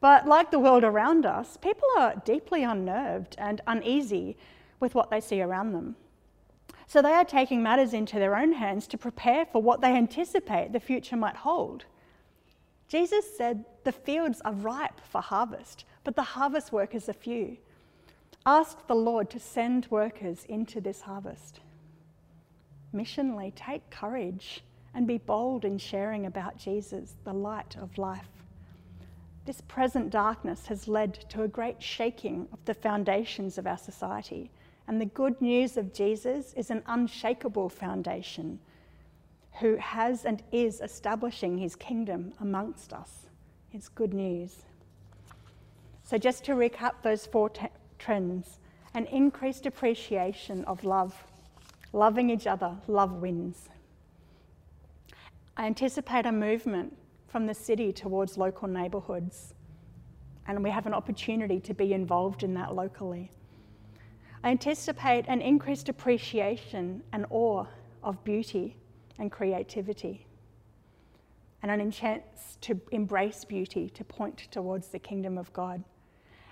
But 0.00 0.26
like 0.28 0.50
the 0.50 0.58
world 0.58 0.84
around 0.84 1.24
us, 1.24 1.56
people 1.56 1.88
are 1.96 2.22
deeply 2.26 2.64
unnerved 2.64 3.34
and 3.38 3.62
uneasy 3.66 4.36
with 4.78 4.94
what 4.94 5.10
they 5.10 5.22
see 5.22 5.40
around 5.40 5.72
them. 5.72 5.96
So 6.88 7.02
they 7.02 7.12
are 7.12 7.24
taking 7.24 7.62
matters 7.62 7.92
into 7.92 8.18
their 8.18 8.34
own 8.34 8.54
hands 8.54 8.86
to 8.88 8.98
prepare 8.98 9.44
for 9.44 9.60
what 9.60 9.82
they 9.82 9.94
anticipate 9.94 10.72
the 10.72 10.80
future 10.80 11.18
might 11.18 11.36
hold. 11.36 11.84
Jesus 12.88 13.36
said, 13.36 13.66
The 13.84 13.92
fields 13.92 14.40
are 14.42 14.54
ripe 14.54 14.98
for 15.04 15.20
harvest, 15.20 15.84
but 16.02 16.16
the 16.16 16.22
harvest 16.22 16.72
workers 16.72 17.06
are 17.10 17.12
few. 17.12 17.58
Ask 18.46 18.86
the 18.86 18.94
Lord 18.94 19.28
to 19.30 19.38
send 19.38 19.86
workers 19.90 20.46
into 20.48 20.80
this 20.80 21.02
harvest. 21.02 21.60
Missionally, 22.94 23.52
take 23.54 23.90
courage 23.90 24.64
and 24.94 25.06
be 25.06 25.18
bold 25.18 25.66
in 25.66 25.76
sharing 25.76 26.24
about 26.24 26.56
Jesus, 26.56 27.16
the 27.22 27.34
light 27.34 27.76
of 27.76 27.98
life. 27.98 28.30
This 29.44 29.60
present 29.60 30.08
darkness 30.08 30.66
has 30.68 30.88
led 30.88 31.12
to 31.28 31.42
a 31.42 31.48
great 31.48 31.82
shaking 31.82 32.48
of 32.50 32.64
the 32.64 32.72
foundations 32.72 33.58
of 33.58 33.66
our 33.66 33.76
society 33.76 34.50
and 34.88 34.98
the 34.98 35.06
good 35.06 35.40
news 35.42 35.76
of 35.76 35.92
Jesus 35.92 36.54
is 36.54 36.70
an 36.70 36.82
unshakable 36.86 37.68
foundation 37.68 38.58
who 39.60 39.76
has 39.76 40.24
and 40.24 40.42
is 40.50 40.80
establishing 40.80 41.58
his 41.58 41.76
kingdom 41.76 42.32
amongst 42.40 42.94
us. 42.94 43.26
It's 43.70 43.90
good 43.90 44.14
news. 44.14 44.62
So, 46.04 46.16
just 46.16 46.42
to 46.46 46.52
recap 46.52 47.02
those 47.02 47.26
four 47.26 47.50
t- 47.50 47.66
trends 47.98 48.60
an 48.94 49.04
increased 49.06 49.66
appreciation 49.66 50.64
of 50.64 50.82
love, 50.82 51.14
loving 51.92 52.30
each 52.30 52.46
other, 52.46 52.74
love 52.86 53.12
wins. 53.12 53.68
I 55.54 55.66
anticipate 55.66 56.24
a 56.24 56.32
movement 56.32 56.96
from 57.26 57.46
the 57.46 57.54
city 57.54 57.92
towards 57.92 58.38
local 58.38 58.66
neighbourhoods, 58.66 59.52
and 60.46 60.64
we 60.64 60.70
have 60.70 60.86
an 60.86 60.94
opportunity 60.94 61.60
to 61.60 61.74
be 61.74 61.92
involved 61.92 62.42
in 62.42 62.54
that 62.54 62.74
locally. 62.74 63.30
I 64.42 64.50
anticipate 64.50 65.24
an 65.26 65.40
increased 65.40 65.88
appreciation 65.88 67.02
and 67.12 67.26
awe 67.30 67.66
of 68.02 68.22
beauty 68.24 68.76
and 69.18 69.32
creativity, 69.32 70.26
and 71.62 71.70
an 71.70 71.90
chance 71.90 72.56
to 72.60 72.80
embrace 72.92 73.44
beauty, 73.44 73.90
to 73.90 74.04
point 74.04 74.48
towards 74.50 74.88
the 74.88 74.98
kingdom 74.98 75.36
of 75.36 75.52
God. 75.52 75.82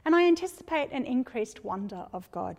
And 0.05 0.15
I 0.15 0.27
anticipate 0.27 0.91
an 0.91 1.05
increased 1.05 1.65
wonder 1.65 2.07
of 2.13 2.31
God. 2.33 2.57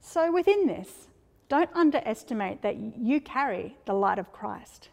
So, 0.00 0.32
within 0.32 0.66
this, 0.66 1.08
don't 1.48 1.70
underestimate 1.74 2.62
that 2.62 2.76
you 2.76 3.20
carry 3.20 3.76
the 3.84 3.92
light 3.92 4.18
of 4.18 4.32
Christ. 4.32 4.88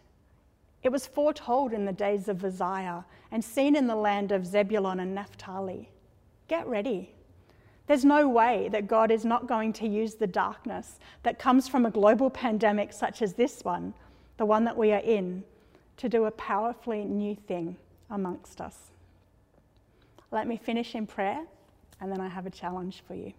It 0.84 0.92
was 0.92 1.08
foretold 1.08 1.74
in 1.74 1.86
the 1.86 1.94
days 1.94 2.28
of 2.28 2.44
Uzziah 2.44 3.06
and 3.32 3.44
seen 3.44 3.76
in 3.76 3.88
the 3.88 3.96
land 3.96 4.32
of 4.32 4.46
Zebulun 4.46 5.00
and 5.00 5.16
Naphtali. 5.16 5.90
Get 6.48 6.68
ready. 6.68 7.16
There's 7.88 8.06
no 8.06 8.30
way 8.30 8.70
that 8.72 8.88
God 8.88 9.12
is 9.12 9.26
not 9.26 9.48
going 9.48 9.74
to 9.74 9.88
use 9.88 10.16
the 10.16 10.28
darkness 10.28 11.00
that 11.24 11.40
comes 11.40 11.68
from 11.68 11.86
a 11.86 11.92
global 11.92 12.30
pandemic 12.30 12.94
such 12.94 13.22
as 13.22 13.34
this 13.34 13.64
one, 13.64 13.94
the 14.38 14.46
one 14.46 14.64
that 14.64 14.78
we 14.78 14.94
are 14.94 15.02
in, 15.02 15.44
to 15.98 16.08
do 16.08 16.26
a 16.26 16.32
powerfully 16.32 17.04
new 17.04 17.36
thing 17.36 17.76
amongst 18.10 18.62
us. 18.62 18.92
Let 20.32 20.48
me 20.48 20.58
finish 20.58 20.96
in 20.96 21.06
prayer, 21.06 21.44
and 22.00 22.12
then 22.12 22.22
I 22.22 22.28
have 22.28 22.46
a 22.46 22.50
challenge 22.50 23.04
for 23.08 23.16
you. 23.16 23.34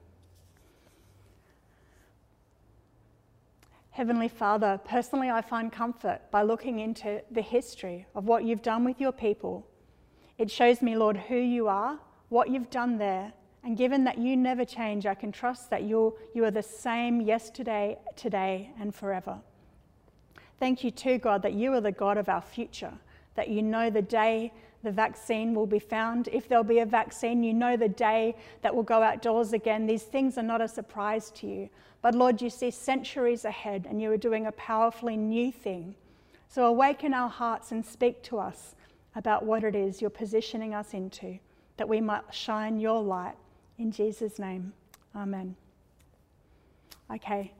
Heavenly 3.90 4.28
Father, 4.28 4.80
personally, 4.84 5.30
I 5.30 5.40
find 5.40 5.72
comfort 5.72 6.20
by 6.30 6.42
looking 6.42 6.80
into 6.80 7.22
the 7.30 7.42
history 7.42 8.06
of 8.14 8.24
what 8.24 8.44
you've 8.44 8.62
done 8.62 8.84
with 8.84 9.00
your 9.00 9.12
people. 9.12 9.66
It 10.36 10.50
shows 10.50 10.82
me, 10.82 10.96
Lord, 10.96 11.16
who 11.16 11.36
you 11.36 11.68
are, 11.68 11.98
what 12.28 12.50
you've 12.50 12.70
done 12.70 12.98
there, 12.98 13.32
and 13.64 13.76
given 13.76 14.04
that 14.04 14.18
you 14.18 14.36
never 14.36 14.64
change, 14.64 15.06
I 15.06 15.14
can 15.14 15.32
trust 15.32 15.70
that 15.70 15.84
you're, 15.84 16.12
you 16.34 16.44
are 16.44 16.50
the 16.50 16.62
same 16.62 17.20
yesterday, 17.20 17.98
today, 18.14 18.70
and 18.78 18.94
forever. 18.94 19.38
Thank 20.60 20.84
you, 20.84 20.90
too, 20.90 21.18
God, 21.18 21.42
that 21.42 21.54
you 21.54 21.72
are 21.72 21.80
the 21.80 21.90
God 21.92 22.18
of 22.18 22.28
our 22.28 22.42
future, 22.42 22.92
that 23.34 23.48
you 23.48 23.62
know 23.62 23.90
the 23.90 24.02
day 24.02 24.52
the 24.82 24.92
vaccine 24.92 25.54
will 25.54 25.66
be 25.66 25.78
found. 25.78 26.28
If 26.28 26.46
there'll 26.46 26.62
be 26.62 26.80
a 26.80 26.86
vaccine, 26.86 27.42
you 27.42 27.54
know 27.54 27.76
the 27.76 27.88
day 27.88 28.36
that 28.60 28.74
we'll 28.74 28.84
go 28.84 29.02
outdoors 29.02 29.54
again. 29.54 29.86
These 29.86 30.02
things 30.02 30.36
are 30.36 30.42
not 30.42 30.60
a 30.60 30.68
surprise 30.68 31.30
to 31.36 31.46
you. 31.46 31.70
But 32.02 32.14
Lord, 32.14 32.42
you 32.42 32.50
see 32.50 32.70
centuries 32.70 33.46
ahead 33.46 33.86
and 33.88 34.00
you 34.00 34.12
are 34.12 34.18
doing 34.18 34.46
a 34.46 34.52
powerfully 34.52 35.16
new 35.16 35.50
thing. 35.50 35.94
So 36.48 36.66
awaken 36.66 37.14
our 37.14 37.30
hearts 37.30 37.72
and 37.72 37.84
speak 37.84 38.22
to 38.24 38.38
us 38.38 38.74
about 39.16 39.44
what 39.44 39.64
it 39.64 39.74
is 39.74 40.02
you're 40.02 40.10
positioning 40.10 40.74
us 40.74 40.92
into, 40.92 41.38
that 41.78 41.88
we 41.88 42.02
might 42.02 42.32
shine 42.32 42.78
your 42.78 43.02
light. 43.02 43.36
In 43.78 43.90
Jesus' 43.90 44.38
name, 44.38 44.72
amen. 45.16 45.56
Okay, 47.12 47.52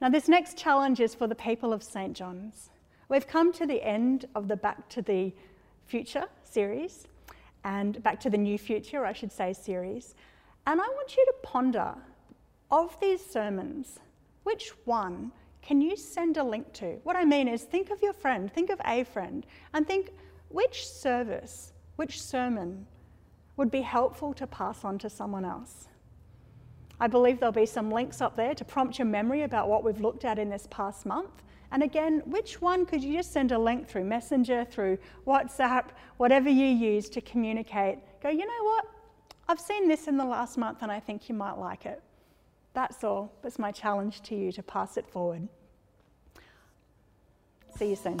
now 0.00 0.08
this 0.08 0.26
next 0.26 0.56
challenge 0.56 1.00
is 1.00 1.14
for 1.14 1.26
the 1.26 1.34
people 1.34 1.72
of 1.72 1.82
St. 1.82 2.14
John's. 2.14 2.70
We've 3.08 3.26
come 3.26 3.52
to 3.54 3.66
the 3.66 3.82
end 3.82 4.26
of 4.34 4.48
the 4.48 4.56
Back 4.56 4.88
to 4.90 5.02
the 5.02 5.32
Future 5.86 6.24
series 6.42 7.06
and 7.64 8.02
Back 8.02 8.18
to 8.20 8.30
the 8.30 8.38
New 8.38 8.58
Future, 8.58 9.04
I 9.04 9.12
should 9.12 9.32
say, 9.32 9.52
series. 9.52 10.14
And 10.66 10.80
I 10.80 10.86
want 10.86 11.16
you 11.16 11.24
to 11.26 11.34
ponder 11.42 11.94
of 12.70 12.98
these 13.00 13.24
sermons, 13.24 13.98
which 14.44 14.72
one 14.84 15.32
can 15.60 15.80
you 15.82 15.96
send 15.96 16.38
a 16.38 16.44
link 16.44 16.72
to? 16.74 16.98
What 17.02 17.16
I 17.16 17.24
mean 17.24 17.46
is, 17.46 17.62
think 17.62 17.90
of 17.90 18.00
your 18.02 18.14
friend, 18.14 18.52
think 18.52 18.70
of 18.70 18.80
a 18.86 19.04
friend, 19.04 19.44
and 19.74 19.86
think 19.86 20.12
which 20.48 20.86
service, 20.86 21.72
which 21.96 22.22
sermon 22.22 22.86
would 23.58 23.70
be 23.70 23.82
helpful 23.82 24.32
to 24.32 24.46
pass 24.46 24.84
on 24.84 24.98
to 24.98 25.10
someone 25.10 25.44
else. 25.44 25.88
I 27.00 27.08
believe 27.08 27.38
there'll 27.38 27.52
be 27.52 27.66
some 27.66 27.90
links 27.90 28.20
up 28.20 28.34
there 28.36 28.54
to 28.54 28.64
prompt 28.64 28.98
your 28.98 29.06
memory 29.06 29.42
about 29.42 29.68
what 29.68 29.84
we've 29.84 30.00
looked 30.00 30.24
at 30.24 30.38
in 30.38 30.48
this 30.48 30.66
past 30.70 31.04
month. 31.04 31.42
And 31.70 31.82
again, 31.82 32.22
which 32.24 32.62
one 32.62 32.86
could 32.86 33.04
you 33.04 33.14
just 33.14 33.32
send 33.32 33.52
a 33.52 33.58
link 33.58 33.86
through 33.86 34.04
Messenger, 34.04 34.64
through 34.64 34.98
WhatsApp, 35.26 35.86
whatever 36.16 36.48
you 36.48 36.66
use 36.66 37.10
to 37.10 37.20
communicate? 37.20 37.98
Go, 38.22 38.30
you 38.30 38.46
know 38.46 38.64
what? 38.64 38.86
I've 39.48 39.60
seen 39.60 39.88
this 39.88 40.08
in 40.08 40.16
the 40.16 40.24
last 40.24 40.56
month 40.56 40.78
and 40.82 40.90
I 40.90 41.00
think 41.00 41.28
you 41.28 41.34
might 41.34 41.58
like 41.58 41.84
it. 41.84 42.02
That's 42.74 43.02
all. 43.04 43.32
That's 43.42 43.58
my 43.58 43.72
challenge 43.72 44.22
to 44.22 44.34
you 44.34 44.52
to 44.52 44.62
pass 44.62 44.96
it 44.96 45.06
forward. 45.06 45.48
See 47.76 47.90
you 47.90 47.96
soon. 47.96 48.20